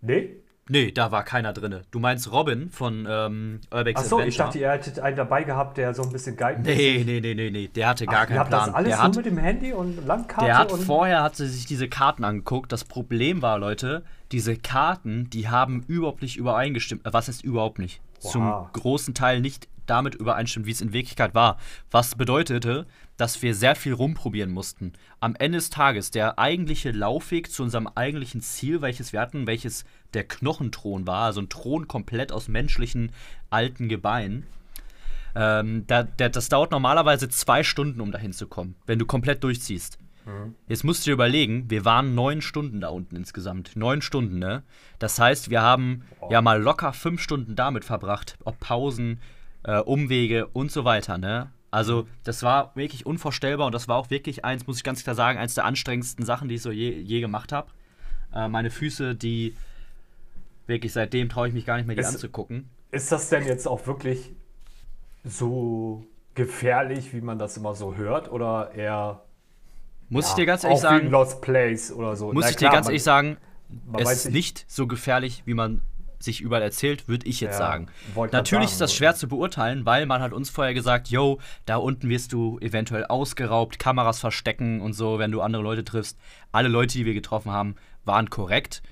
[0.00, 0.36] Nee?
[0.68, 1.82] Nee, da war keiner drin.
[1.92, 5.94] Du meinst Robin von ähm, Urbex Achso, ich dachte, ihr hättet einen dabei gehabt, der
[5.94, 7.68] so ein bisschen guiden Nee, nee, nee, nee, nee.
[7.68, 8.66] Der hatte gar Ach, keinen Plan.
[8.66, 10.46] Das alles der hat, mit dem Handy und Landkarte?
[10.46, 12.72] Der hat vorher hat sich diese Karten angeguckt.
[12.72, 14.02] Das Problem war, Leute,
[14.32, 17.06] diese Karten, die haben überhaupt nicht übereingestimmt.
[17.06, 18.00] Äh, was ist überhaupt nicht?
[18.22, 18.32] Wow.
[18.32, 21.58] Zum großen Teil nicht damit übereinstimmt, wie es in Wirklichkeit war.
[21.92, 22.86] Was bedeutete,
[23.16, 24.92] dass wir sehr viel rumprobieren mussten.
[25.20, 29.84] Am Ende des Tages, der eigentliche Laufweg zu unserem eigentlichen Ziel, welches wir hatten, welches
[30.14, 33.12] der Knochenthron war, also ein Thron komplett aus menschlichen
[33.50, 34.46] alten Gebeinen,
[35.34, 39.44] ähm, da, der, das dauert normalerweise zwei Stunden, um dahin zu kommen, wenn du komplett
[39.44, 39.98] durchziehst.
[40.24, 40.54] Mhm.
[40.66, 43.76] Jetzt musst du dir überlegen, wir waren neun Stunden da unten insgesamt.
[43.76, 44.62] Neun Stunden, ne?
[44.98, 46.32] Das heißt, wir haben wow.
[46.32, 49.20] ja mal locker fünf Stunden damit verbracht, ob Pausen,
[49.62, 51.50] äh, Umwege und so weiter, ne?
[51.70, 55.14] Also, das war wirklich unvorstellbar und das war auch wirklich eins, muss ich ganz klar
[55.14, 57.70] sagen, eins der anstrengendsten Sachen, die ich so je, je gemacht habe.
[58.34, 59.54] Äh, meine Füße, die
[60.66, 62.70] wirklich seitdem traue ich mich gar nicht mehr, die ist, anzugucken.
[62.90, 64.32] Ist das denn jetzt auch wirklich
[65.24, 66.04] so
[66.34, 68.30] gefährlich, wie man das immer so hört?
[68.30, 69.22] Oder eher.
[70.08, 71.08] Muss ja, ich dir ganz ehrlich sagen.
[71.08, 72.32] Lost Place oder so.
[72.32, 73.36] Muss Na, ich klar, dir ganz man, ehrlich sagen,
[73.98, 75.80] es ist nicht so gefährlich, wie man
[76.18, 77.88] sich überall erzählt, würde ich jetzt ja, sagen.
[78.14, 81.76] Natürlich sagen, ist das schwer zu beurteilen, weil man hat uns vorher gesagt, yo, da
[81.76, 86.18] unten wirst du eventuell ausgeraubt, Kameras verstecken und so, wenn du andere Leute triffst.
[86.52, 88.82] Alle Leute, die wir getroffen haben, waren korrekt.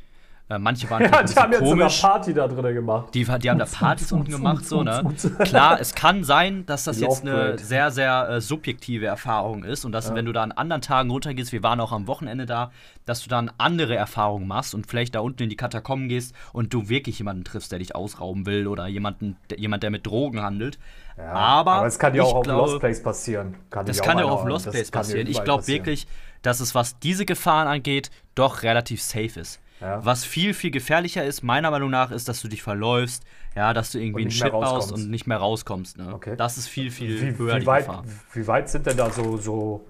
[0.50, 1.96] Äh, manche waren ja, die haben jetzt komisch.
[1.96, 3.14] sogar Party da drin gemacht.
[3.14, 5.14] Die, die haben da Partys unten gemacht, so, ne?
[5.38, 9.92] Klar, es kann sein, dass das jetzt eine sehr, sehr äh, subjektive Erfahrung ist und
[9.92, 10.14] dass, ja.
[10.14, 12.72] wenn du da an anderen Tagen runtergehst, wir waren auch am Wochenende da,
[13.06, 16.74] dass du dann andere Erfahrungen machst und vielleicht da unten in die Katakomben gehst und
[16.74, 20.42] du wirklich jemanden triffst, der dich ausrauben will oder jemanden, der, jemand, der mit Drogen
[20.42, 20.78] handelt.
[21.16, 23.54] Ja, aber, aber es kann ja auch auf glaube, Lost Place passieren.
[23.70, 25.26] Kann das kann ja auch auf Lost Place passieren.
[25.26, 26.06] Ich glaube wirklich,
[26.42, 29.60] dass es, was diese Gefahren angeht, doch relativ safe ist.
[29.84, 30.02] Ja.
[30.02, 33.22] Was viel, viel gefährlicher ist, meiner Meinung nach, ist, dass du dich verläufst,
[33.54, 35.98] ja, dass du irgendwie einen Shit baust und nicht mehr rauskommst.
[35.98, 36.14] Ne?
[36.14, 36.36] Okay.
[36.36, 38.04] Das ist viel, viel wie, höher wie weit, Gefahr.
[38.32, 39.86] Wie weit sind denn da so, so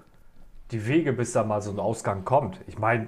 [0.73, 2.59] die Wege, bis da mal so ein Ausgang kommt?
[2.67, 3.07] Ich meine,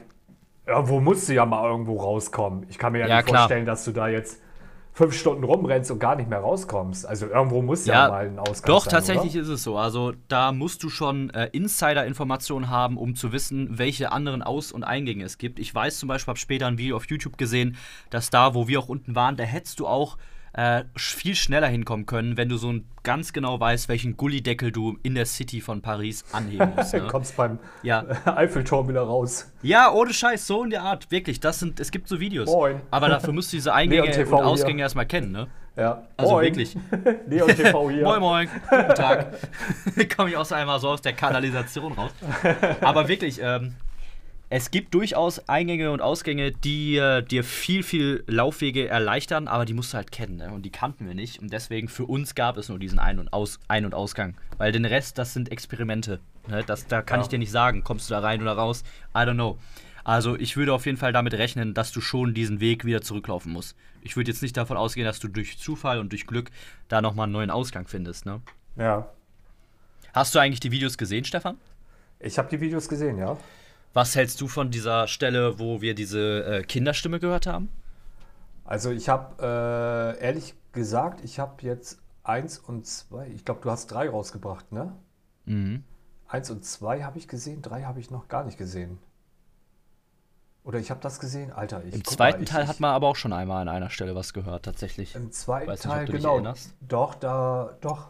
[0.64, 2.66] irgendwo musst du ja mal irgendwo rauskommen.
[2.68, 3.40] Ich kann mir ja, ja nicht klar.
[3.40, 4.40] vorstellen, dass du da jetzt
[4.96, 7.04] fünf Stunden rumrennst und gar nicht mehr rauskommst.
[7.04, 9.42] Also irgendwo muss ja, ja mal ein Ausgang Doch, sein, tatsächlich oder?
[9.42, 9.76] ist es so.
[9.76, 14.84] Also da musst du schon äh, Insider-Informationen haben, um zu wissen, welche anderen Aus- und
[14.84, 15.58] Eingänge es gibt.
[15.58, 17.76] Ich weiß zum Beispiel, habe später ein Video auf YouTube gesehen,
[18.08, 20.16] dass da, wo wir auch unten waren, da hättest du auch
[20.56, 24.98] äh, viel schneller hinkommen können, wenn du so ein ganz genau weißt, welchen Gullideckel du
[25.02, 26.86] in der City von Paris anheben musst.
[26.96, 27.00] Ne?
[27.02, 28.04] du kommst beim ja.
[28.24, 29.52] Eiffelturm wieder raus.
[29.60, 31.10] Ja, ohne Scheiß, so in der Art.
[31.10, 32.48] Wirklich, das sind, es gibt so Videos.
[32.48, 32.80] Moin.
[32.90, 34.84] Aber dafür musst du diese Eingänge und, und Ausgänge hier.
[34.84, 35.48] erstmal kennen, ne?
[35.76, 36.04] Ja.
[36.16, 36.44] Also moin.
[36.46, 36.74] wirklich.
[37.28, 38.04] Neon TV hier.
[38.04, 38.48] moin, moin.
[38.70, 39.26] Guten Tag.
[40.16, 42.12] Komme ich auch so einmal so aus der Kanalisation raus.
[42.80, 43.74] Aber wirklich, ähm,
[44.48, 49.74] es gibt durchaus Eingänge und Ausgänge, die äh, dir viel, viel Laufwege erleichtern, aber die
[49.74, 50.36] musst du halt kennen.
[50.36, 50.52] Ne?
[50.52, 51.40] Und die kannten wir nicht.
[51.40, 54.36] Und deswegen für uns gab es nur diesen Ein- und, Aus Ein und Ausgang.
[54.56, 56.20] Weil den Rest, das sind Experimente.
[56.46, 56.62] Ne?
[56.64, 57.24] Das, da kann ja.
[57.24, 58.84] ich dir nicht sagen, kommst du da rein oder raus.
[59.14, 59.58] I don't know.
[60.04, 63.52] Also ich würde auf jeden Fall damit rechnen, dass du schon diesen Weg wieder zurücklaufen
[63.52, 63.76] musst.
[64.02, 66.52] Ich würde jetzt nicht davon ausgehen, dass du durch Zufall und durch Glück
[66.86, 68.24] da nochmal einen neuen Ausgang findest.
[68.24, 68.40] Ne?
[68.76, 69.08] Ja.
[70.14, 71.58] Hast du eigentlich die Videos gesehen, Stefan?
[72.20, 73.36] Ich habe die Videos gesehen, ja.
[73.96, 77.70] Was hältst du von dieser Stelle, wo wir diese äh, Kinderstimme gehört haben?
[78.66, 83.70] Also ich habe äh, ehrlich gesagt, ich habe jetzt eins und zwei, ich glaube, du
[83.70, 84.92] hast drei rausgebracht, ne?
[85.46, 85.82] Mhm.
[86.28, 88.98] Eins und zwei habe ich gesehen, drei habe ich noch gar nicht gesehen.
[90.62, 91.82] Oder ich habe das gesehen, Alter.
[91.82, 94.14] Ich, Im zweiten mal, ich, Teil hat man aber auch schon einmal an einer Stelle
[94.14, 95.14] was gehört, tatsächlich.
[95.14, 96.52] Im zweiten nicht, Teil, genau.
[96.82, 98.08] Doch, da, doch.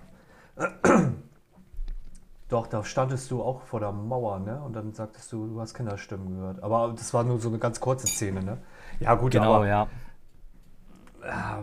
[2.48, 4.60] Doch, da standest du auch vor der Mauer, ne?
[4.62, 6.62] Und dann sagtest du, du hast Kinderstimmen gehört.
[6.62, 8.58] Aber das war nur so eine ganz kurze Szene, ne?
[9.00, 9.88] Ja, gut, genau, aber, ja.
[11.24, 11.62] Äh,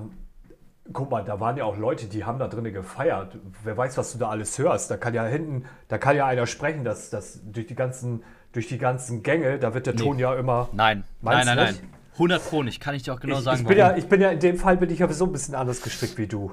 [0.91, 3.38] guck mal, da waren ja auch Leute, die haben da drinnen gefeiert.
[3.63, 4.91] Wer weiß, was du da alles hörst.
[4.91, 8.67] Da kann ja hinten, da kann ja einer sprechen, dass, dass durch die ganzen, durch
[8.67, 10.01] die ganzen Gänge, da wird der nee.
[10.01, 10.67] Ton ja immer.
[10.73, 11.81] Nein, nein, nein, nicht?
[11.81, 11.89] nein.
[12.13, 13.61] 100 Pro nicht, kann ich dir auch genau ich, sagen.
[13.61, 15.55] Ich bin, ja, ich bin ja in dem Fall bin ich ja so ein bisschen
[15.55, 16.51] anders gestrickt wie du.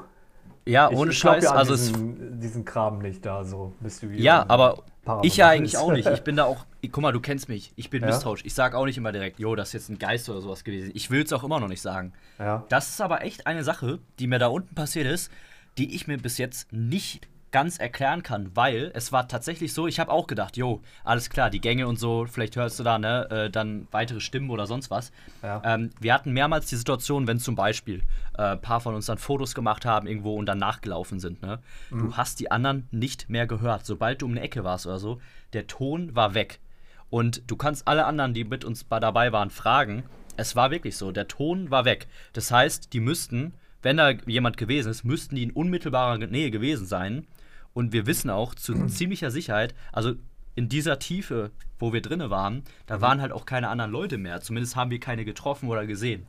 [0.71, 1.45] Ja, ohne ich, ich Scheiß.
[1.45, 4.85] Ja also diesen, diesen Kram nicht da, so bist du Ja, aber
[5.23, 6.09] Ich ja eigentlich auch nicht.
[6.09, 7.73] Ich bin da auch, guck mal, du kennst mich.
[7.77, 8.09] Ich bin ja?
[8.09, 8.45] misstrauisch.
[8.45, 10.91] Ich sage auch nicht immer direkt, jo, das ist jetzt ein Geist oder sowas gewesen.
[10.95, 12.13] Ich will es auch immer noch nicht sagen.
[12.39, 12.65] Ja.
[12.69, 15.31] Das ist aber echt eine Sache, die mir da unten passiert ist,
[15.79, 19.99] die ich mir bis jetzt nicht ganz erklären kann, weil es war tatsächlich so, ich
[19.99, 23.29] habe auch gedacht, jo, alles klar, die Gänge und so, vielleicht hörst du da, ne,
[23.31, 25.11] äh, dann weitere Stimmen oder sonst was.
[25.43, 25.61] Ja.
[25.65, 28.03] Ähm, wir hatten mehrmals die Situation, wenn zum Beispiel
[28.39, 31.59] äh, ein paar von uns dann Fotos gemacht haben irgendwo und dann nachgelaufen sind, ne,
[31.91, 31.99] mhm.
[31.99, 33.85] du hast die anderen nicht mehr gehört.
[33.85, 35.21] Sobald du um eine Ecke warst oder so,
[35.53, 36.61] der Ton war weg.
[37.09, 40.05] Und du kannst alle anderen, die mit uns dabei waren, fragen.
[40.37, 42.07] Es war wirklich so, der Ton war weg.
[42.33, 46.87] Das heißt, die müssten wenn da jemand gewesen ist, müssten die in unmittelbarer Nähe gewesen
[46.87, 47.27] sein.
[47.73, 48.89] Und wir wissen auch zu mhm.
[48.89, 50.15] ziemlicher Sicherheit, also
[50.55, 53.01] in dieser Tiefe, wo wir drinne waren, da mhm.
[53.03, 54.41] waren halt auch keine anderen Leute mehr.
[54.41, 56.27] Zumindest haben wir keine getroffen oder gesehen.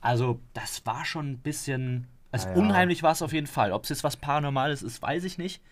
[0.00, 2.06] Also, das war schon ein bisschen.
[2.30, 2.54] Also, ja.
[2.54, 3.72] unheimlich war es auf jeden Fall.
[3.72, 5.62] Ob es jetzt was Paranormales ist, weiß ich nicht.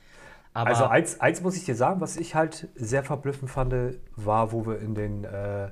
[0.54, 3.74] Aber also, eins, eins muss ich dir sagen, was ich halt sehr verblüffend fand,
[4.16, 5.70] war, wo wir in den, äh,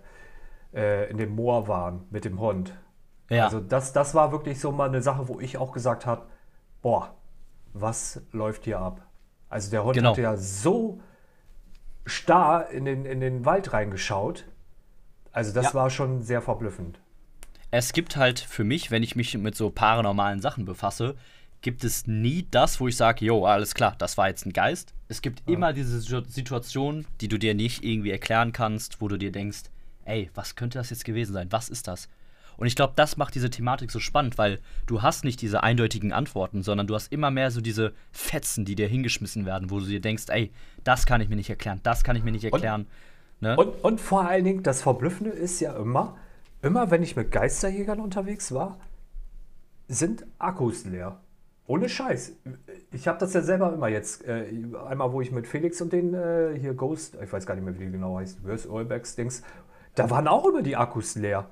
[0.74, 2.74] äh, in dem Moor waren mit dem Hund.
[3.28, 3.44] Ja.
[3.44, 6.26] Also, das, das war wirklich so mal eine Sache, wo ich auch gesagt habe:
[6.82, 7.14] Boah,
[7.72, 9.06] was läuft hier ab?
[9.50, 10.12] Also der Hund genau.
[10.12, 11.00] hat ja so
[12.06, 14.44] starr in den, in den Wald reingeschaut.
[15.32, 15.74] Also das ja.
[15.74, 16.98] war schon sehr verblüffend.
[17.70, 21.14] Es gibt halt für mich, wenn ich mich mit so paranormalen Sachen befasse,
[21.60, 24.94] gibt es nie das, wo ich sage, jo, alles klar, das war jetzt ein Geist.
[25.08, 25.54] Es gibt ja.
[25.54, 29.64] immer diese Situation, die du dir nicht irgendwie erklären kannst, wo du dir denkst,
[30.04, 31.52] ey, was könnte das jetzt gewesen sein?
[31.52, 32.08] Was ist das?
[32.60, 36.12] Und ich glaube, das macht diese Thematik so spannend, weil du hast nicht diese eindeutigen
[36.12, 39.86] Antworten, sondern du hast immer mehr so diese Fetzen, die dir hingeschmissen werden, wo du
[39.86, 40.52] dir denkst, ey,
[40.84, 42.86] das kann ich mir nicht erklären, das kann ich mir nicht erklären.
[43.40, 43.56] Und, ne?
[43.56, 46.18] und, und vor allen Dingen, das Verblüffende ist ja immer,
[46.60, 48.78] immer wenn ich mit Geisterjägern unterwegs war,
[49.88, 51.18] sind Akkus leer.
[51.66, 52.32] Ohne Scheiß.
[52.92, 54.26] Ich habe das ja selber immer jetzt.
[54.26, 54.52] Äh,
[54.86, 57.74] einmal, wo ich mit Felix und den äh, hier Ghost, ich weiß gar nicht mehr,
[57.78, 59.42] wie die genau heißt, Worst Oilbacks Dings,
[59.94, 61.48] da waren auch immer die Akkus leer.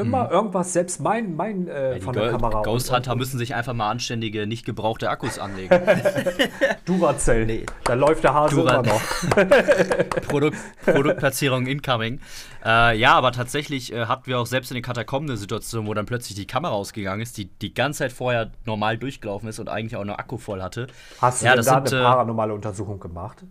[0.00, 0.30] Immer mhm.
[0.30, 2.62] irgendwas, selbst mein, mein äh, ja, von der Kamera.
[2.62, 5.80] Ghost Hunter müssen sich einfach mal anständige, nicht gebrauchte Akkus anlegen.
[6.84, 7.46] Duracell.
[7.46, 7.66] Nee.
[7.84, 9.00] Da läuft der Hase Dura immer noch.
[10.28, 12.20] Produkt, Produktplatzierung incoming.
[12.64, 15.94] Äh, ja, aber tatsächlich äh, hatten wir auch selbst in den Katakomben eine Situation, wo
[15.94, 19.68] dann plötzlich die Kamera ausgegangen ist, die die ganze Zeit vorher normal durchgelaufen ist und
[19.68, 20.86] eigentlich auch noch Akku voll hatte.
[21.20, 23.44] Hast du ja, denn da sind, eine äh, paranormale Untersuchung gemacht?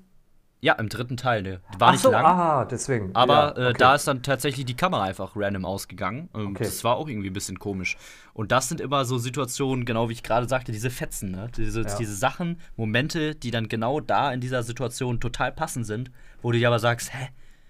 [0.62, 1.62] Ja, im dritten Teil, ne.
[1.78, 2.26] War Ach nicht so, lang.
[2.26, 3.16] Ah, deswegen.
[3.16, 3.70] Aber ja, okay.
[3.70, 6.28] äh, da ist dann tatsächlich die Kamera einfach random ausgegangen.
[6.34, 6.66] Und okay.
[6.66, 7.96] Das war auch irgendwie ein bisschen komisch.
[8.34, 11.50] Und das sind immer so Situationen, genau wie ich gerade sagte, diese Fetzen, ne?
[11.56, 11.96] Diese, ja.
[11.98, 16.58] diese Sachen, Momente, die dann genau da in dieser Situation total passend sind, wo du
[16.58, 17.30] dir aber sagst, hä,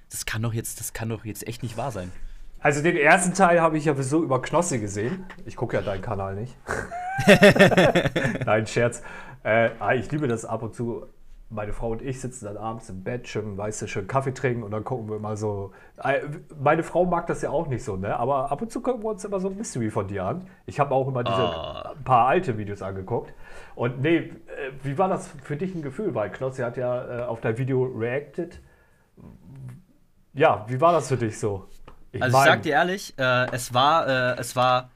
[0.10, 2.12] das kann doch jetzt, das kann doch jetzt echt nicht wahr sein.
[2.60, 5.26] Also den ersten Teil habe ich ja so über Knossi gesehen.
[5.46, 6.58] Ich gucke ja deinen Kanal nicht.
[8.46, 9.04] Nein, Scherz.
[9.44, 11.06] Äh, ah, ich liebe das ab und zu
[11.50, 14.64] meine Frau und ich sitzen dann abends im Bett, schön, weißt du, schön Kaffee trinken
[14.64, 15.72] und dann gucken wir immer so.
[16.04, 16.22] Äh,
[16.60, 18.16] meine Frau mag das ja auch nicht so, ne?
[18.18, 20.46] Aber ab und zu gucken wir uns immer so ein Mystery von dir an.
[20.68, 22.04] Ich habe auch immer diese oh.
[22.04, 23.34] paar alte Videos angeguckt.
[23.76, 24.32] Und nee, äh,
[24.84, 26.14] wie war das für dich ein Gefühl?
[26.14, 28.62] Weil Knossi hat ja äh, auf dein Video reacted.
[30.34, 31.66] Ja, wie war das für dich so?
[32.12, 34.92] Ich also mein, ich sag dir ehrlich, äh, es war, äh, es war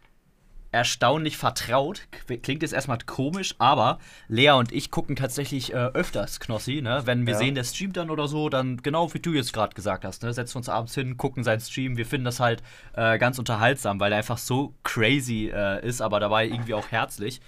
[0.74, 2.01] erstaunlich vertraut.
[2.41, 6.82] Klingt jetzt erstmal komisch, aber Lea und ich gucken tatsächlich äh, öfters Knossi.
[6.82, 7.03] Ne?
[7.05, 7.39] Wenn wir ja.
[7.39, 10.34] sehen, der streamt dann oder so, dann genau wie du jetzt gerade gesagt hast, ne?
[10.34, 11.95] setzen wir uns abends hin, gucken seinen Stream.
[11.95, 12.63] Wir finden das halt
[12.93, 17.39] äh, ganz unterhaltsam, weil er einfach so crazy äh, ist, aber dabei irgendwie auch herzlich.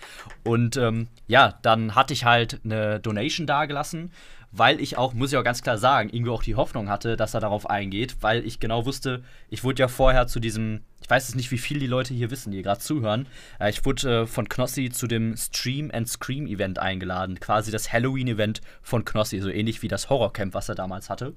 [0.44, 4.12] Und ähm, ja, dann hatte ich halt eine Donation dagelassen
[4.58, 7.34] weil ich auch, muss ich auch ganz klar sagen, irgendwie auch die Hoffnung hatte, dass
[7.34, 11.28] er darauf eingeht, weil ich genau wusste, ich wurde ja vorher zu diesem, ich weiß
[11.28, 13.28] jetzt nicht, wie viel die Leute hier wissen, die gerade zuhören,
[13.60, 17.92] äh, ich wurde äh, von Knossi zu dem Stream and Scream Event eingeladen, quasi das
[17.92, 21.34] Halloween-Event von Knossi, so ähnlich wie das Horrorcamp, was er damals hatte.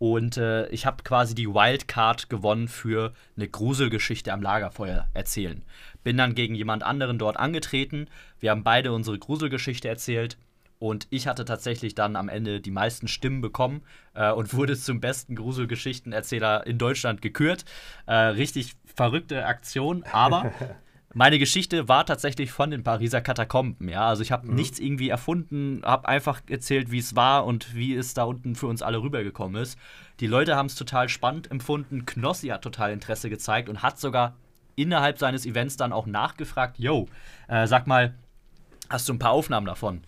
[0.00, 5.62] Und äh, ich habe quasi die Wildcard gewonnen für eine Gruselgeschichte am Lagerfeuer erzählen.
[6.02, 8.08] Bin dann gegen jemand anderen dort angetreten.
[8.38, 10.38] Wir haben beide unsere Gruselgeschichte erzählt.
[10.80, 13.82] Und ich hatte tatsächlich dann am Ende die meisten Stimmen bekommen
[14.14, 17.66] äh, und wurde zum besten Gruselgeschichtenerzähler in Deutschland gekürt.
[18.06, 20.50] Äh, richtig verrückte Aktion, aber
[21.14, 23.90] meine Geschichte war tatsächlich von den Pariser Katakomben.
[23.90, 24.54] Ja, also ich habe mhm.
[24.54, 28.66] nichts irgendwie erfunden, habe einfach erzählt, wie es war und wie es da unten für
[28.66, 29.78] uns alle rübergekommen ist.
[30.20, 32.06] Die Leute haben es total spannend empfunden.
[32.06, 34.34] Knossi hat total Interesse gezeigt und hat sogar
[34.76, 37.06] innerhalb seines Events dann auch nachgefragt: Yo,
[37.48, 38.14] äh, sag mal,
[38.88, 40.00] hast du ein paar Aufnahmen davon?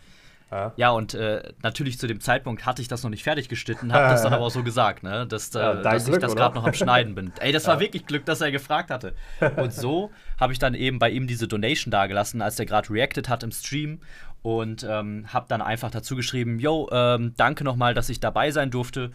[0.53, 3.92] Ja, ja und äh, natürlich zu dem Zeitpunkt hatte ich das noch nicht fertig geschnitten,
[3.92, 6.55] habe das dann aber auch so gesagt, ne, dass, ja, dass Glück, ich das gerade
[6.55, 7.32] noch am Schneiden bin.
[7.40, 9.14] Ey, das war wirklich Glück, dass er gefragt hatte.
[9.57, 13.28] Und so habe ich dann eben bei ihm diese Donation dagelassen, als er gerade reacted
[13.28, 14.00] hat im Stream.
[14.42, 18.70] und ähm, habe dann einfach dazu geschrieben, yo, ähm, danke nochmal, dass ich dabei sein
[18.70, 19.12] durfte.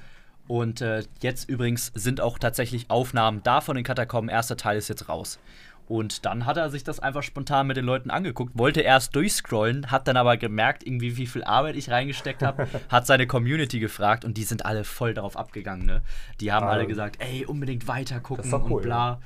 [0.48, 4.30] Und äh, jetzt übrigens sind auch tatsächlich Aufnahmen da von den Katakomben.
[4.30, 5.40] Erster Teil ist jetzt raus.
[5.88, 9.90] Und dann hat er sich das einfach spontan mit den Leuten angeguckt, wollte erst durchscrollen,
[9.90, 14.26] hat dann aber gemerkt, irgendwie wie viel Arbeit ich reingesteckt habe, hat seine Community gefragt
[14.26, 15.86] und die sind alle voll darauf abgegangen.
[15.86, 16.02] Ne?
[16.42, 19.10] Die haben ah, alle gesagt, ey, unbedingt weiter gucken cool, und bla.
[19.10, 19.20] Ja.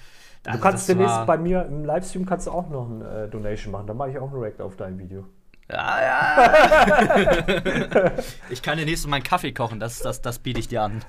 [0.44, 3.72] Du also kannst demnächst bei mir im Livestream kannst du auch noch ein äh, Donation
[3.72, 3.88] machen.
[3.88, 5.26] Da mache ich auch ein React auf dein Video.
[5.70, 7.32] Ja, ja.
[8.50, 11.02] ich kann dir nächstes Mal einen Kaffee kochen, das, das, das biete ich dir an.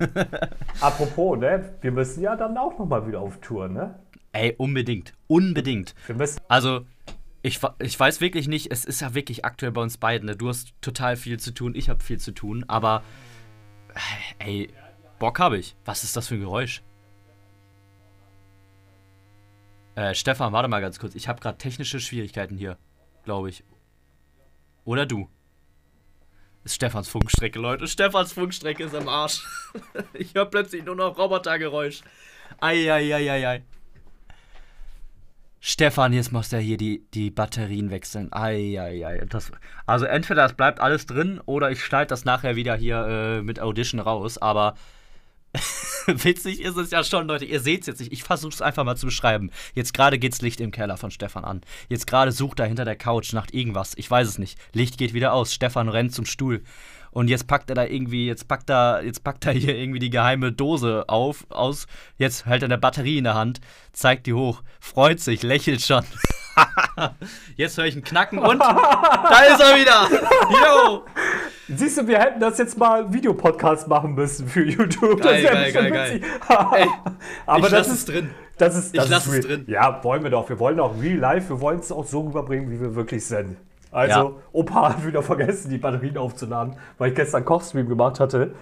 [0.80, 1.72] Apropos, ne?
[1.80, 3.96] Wir müssen ja dann auch nochmal wieder auf Tour, ne?
[4.32, 5.12] Ey, unbedingt.
[5.28, 5.94] Unbedingt.
[6.06, 6.86] Wir müssen also,
[7.42, 10.36] ich, ich weiß wirklich nicht, es ist ja wirklich aktuell bei uns beiden, ne?
[10.36, 13.02] Du hast total viel zu tun, ich habe viel zu tun, aber
[14.38, 14.70] ey,
[15.18, 15.76] Bock habe ich.
[15.84, 16.82] Was ist das für ein Geräusch?
[19.94, 21.14] Äh, Stefan, warte mal ganz kurz.
[21.14, 22.78] Ich habe gerade technische Schwierigkeiten hier,
[23.24, 23.62] glaube ich.
[24.84, 25.28] Oder du?
[26.64, 27.86] Ist Stefans Funkstrecke, Leute.
[27.86, 29.44] Stefans Funkstrecke ist am Arsch.
[30.14, 32.02] ich höre plötzlich nur noch Robotergeräusch.
[32.60, 33.62] Eieieiei.
[35.64, 38.32] Stefan, jetzt muss der hier die, die Batterien wechseln.
[38.32, 39.24] Eieiei.
[39.28, 39.52] Das,
[39.86, 43.60] also entweder es bleibt alles drin oder ich schneide das nachher wieder hier äh, mit
[43.60, 44.38] Audition raus.
[44.38, 44.74] Aber
[46.06, 47.44] Witzig ist es ja schon, Leute.
[47.44, 48.12] Ihr seht es jetzt nicht.
[48.12, 49.52] Ich versuche es einfach mal zu beschreiben.
[49.72, 51.60] Jetzt gerade geht's Licht im Keller von Stefan an.
[51.88, 53.92] Jetzt gerade sucht er hinter der Couch nach irgendwas.
[53.96, 54.58] Ich weiß es nicht.
[54.72, 55.54] Licht geht wieder aus.
[55.54, 56.64] Stefan rennt zum Stuhl.
[57.12, 60.10] Und jetzt packt er da irgendwie, jetzt packt er, jetzt packt er hier irgendwie die
[60.10, 61.86] geheime Dose auf, aus.
[62.16, 63.60] Jetzt hält er eine Batterie in der Hand,
[63.92, 66.04] zeigt die hoch, freut sich, lächelt schon.
[67.56, 70.08] jetzt höre ich einen Knacken und da ist er wieder.
[70.50, 71.04] Yo!
[71.68, 75.22] Siehst du, wir hätten das jetzt mal Videopodcast machen müssen für YouTube.
[75.22, 76.20] Geil, das geil, geil, geil.
[76.74, 76.88] Ey,
[77.46, 78.30] Aber ich das ist drin.
[78.58, 79.64] Das ist, das ich lasse es drin.
[79.68, 80.48] Ja, wollen wir doch.
[80.48, 81.48] Wir wollen auch real life.
[81.48, 83.56] Wir wollen es auch so rüberbringen, wie wir wirklich sind.
[83.92, 84.32] Also, ja.
[84.52, 88.54] Opa hat wieder vergessen, die Batterien aufzuladen, weil ich gestern Kochstream gemacht hatte.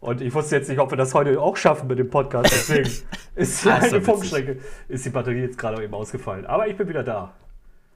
[0.00, 2.50] Und ich wusste jetzt nicht, ob wir das heute auch schaffen mit dem Podcast.
[2.50, 2.90] Deswegen
[3.34, 4.58] ist die eine Funkstrecke,
[4.88, 6.46] ist die Batterie jetzt gerade eben ausgefallen.
[6.46, 7.34] Aber ich bin wieder da.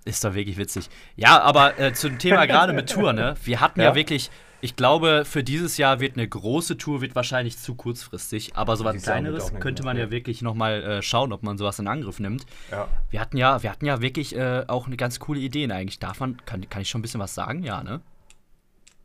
[0.04, 0.90] Ist doch wirklich witzig.
[1.16, 3.36] Ja, aber äh, zum Thema gerade mit Tour, ne?
[3.42, 3.86] Wir hatten ja.
[3.86, 3.94] ja.
[3.94, 4.30] wirklich,
[4.64, 9.02] ich glaube, für dieses Jahr wird eine große Tour, wird wahrscheinlich zu kurzfristig, aber sowas
[9.02, 12.46] Kleineres könnte man ja, wirklich nochmal äh, schauen, ob man sowas in Angriff nimmt.
[12.70, 12.88] Ja.
[13.10, 15.98] Wir hatten ja, wir hatten ja wirklich äh, auch eine ganz coole Idee eigentlich.
[15.98, 18.00] Davon kann, kann ich schon ein bisschen was sagen, ja, ne?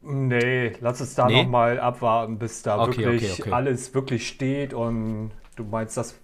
[0.01, 1.43] Nee, lass es da nee?
[1.43, 3.51] nochmal abwarten, bis da okay, wirklich okay, okay.
[3.51, 6.17] alles wirklich steht und du meinst das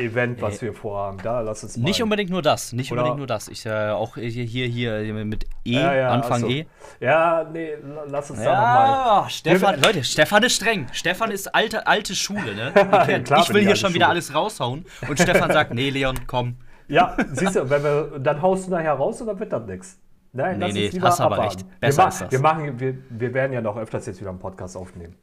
[0.00, 1.18] Event, was äh, wir vorhaben.
[1.22, 1.84] Da lass es mal.
[1.84, 3.02] Nicht unbedingt nur das, nicht Oder?
[3.02, 3.48] unbedingt nur das.
[3.48, 6.48] Ich äh, auch hier, hier, hier mit E, ja, ja, Anfang achso.
[6.48, 6.66] E.
[7.00, 7.74] Ja, nee,
[8.08, 9.30] lass uns ja, da nochmal.
[9.30, 10.86] Stefan, Leute, Stefan ist streng.
[10.92, 12.72] Stefan ist alte, alte Schule, ne?
[13.24, 13.94] Klar, ich will hier schon Schule.
[13.94, 16.56] wieder alles raushauen und Stefan sagt, nee, Leon, komm.
[16.88, 19.98] Ja, siehst du, wenn wir, dann haust du nachher raus und dann wird das nichts.
[20.32, 21.64] Nein, nee, nee, hast aber recht.
[21.80, 22.30] Besser wir, ist das.
[22.30, 25.16] Wir, machen, wir, wir werden ja noch öfters jetzt wieder einen Podcast aufnehmen.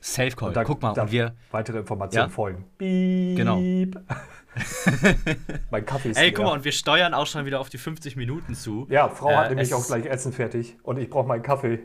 [0.00, 0.52] Safe Call.
[0.52, 1.34] Da, Guck mal, und wir.
[1.50, 2.34] Weitere Informationen ja?
[2.34, 2.64] folgen.
[2.78, 3.36] Beep.
[3.36, 3.58] Genau.
[5.70, 8.16] mein Kaffee ist Ey, guck mal, und wir steuern auch schon wieder auf die 50
[8.16, 8.86] Minuten zu.
[8.88, 11.80] Ja, Frau äh, hat nämlich auch gleich Essen fertig und ich brauche meinen Kaffee.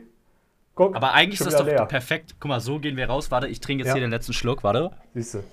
[0.74, 1.84] Guck, Aber eigentlich ist das doch leer.
[1.84, 2.36] perfekt.
[2.40, 3.30] Guck mal, so gehen wir raus.
[3.30, 3.94] Warte, ich trinke jetzt ja.
[3.94, 4.64] hier den letzten Schluck.
[4.64, 4.90] Warte.
[5.14, 5.44] Siehst du.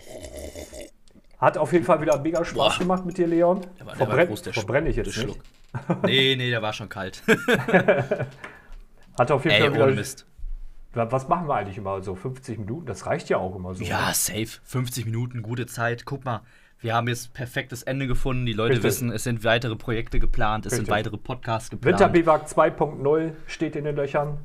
[1.39, 2.80] Hat auf jeden Fall wieder mega Spaß Boah.
[2.80, 3.62] gemacht mit dir, Leon.
[3.80, 5.20] Der war, der Verbrenn, groß, der verbrenne ich jetzt nicht.
[5.20, 5.39] Schluck.
[6.03, 7.22] nee, nee, der war schon kalt.
[9.18, 9.88] Hat auf jeden Ey, Fall wieder.
[9.88, 10.26] Mist.
[10.94, 12.16] Was machen wir eigentlich immer so?
[12.16, 12.86] 50 Minuten?
[12.86, 13.84] Das reicht ja auch immer so.
[13.84, 14.48] Ja, safe.
[14.64, 16.06] 50 Minuten, gute Zeit.
[16.06, 16.42] Guck mal,
[16.82, 18.46] wir haben jetzt perfektes Ende gefunden.
[18.46, 18.86] Die Leute Richtig.
[18.86, 20.88] wissen, es sind weitere Projekte geplant, es Richtig.
[20.88, 22.00] sind weitere Podcasts geplant.
[22.00, 24.40] Winterbiwak 2.0 steht in den Löchern.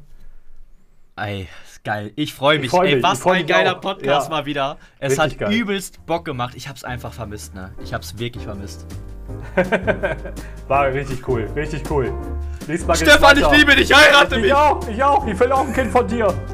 [1.16, 1.48] Ey,
[1.84, 2.12] geil.
[2.16, 2.66] Ich freue mich.
[2.66, 2.94] Ich freu mich.
[2.94, 3.80] Ey, was ein geiler auch.
[3.80, 4.36] Podcast ja.
[4.36, 4.78] mal wieder.
[4.98, 5.52] Es Richtig hat geil.
[5.52, 6.54] übelst Bock gemacht.
[6.56, 7.72] Ich hab's einfach vermisst, ne?
[7.84, 8.86] Ich hab's wirklich vermisst.
[10.68, 11.48] War richtig cool.
[11.54, 12.12] Richtig cool.
[12.86, 13.94] Mal Stefan, ich liebe dich.
[13.94, 14.50] Heirate ich mich.
[14.50, 14.88] Ich auch.
[14.88, 15.26] Ich auch.
[15.26, 16.34] Ich will auch ein Kind von dir.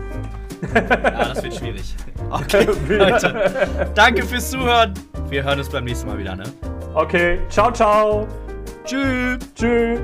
[0.74, 1.96] Ja, das wird schwierig.
[2.28, 3.90] Okay, Leute.
[3.94, 4.92] Danke fürs Zuhören.
[5.30, 6.44] Wir hören uns beim nächsten Mal wieder, ne?
[6.92, 7.38] Okay.
[7.48, 8.28] Ciao, ciao.
[8.84, 9.38] Tschüss.
[9.54, 10.00] Tschüss.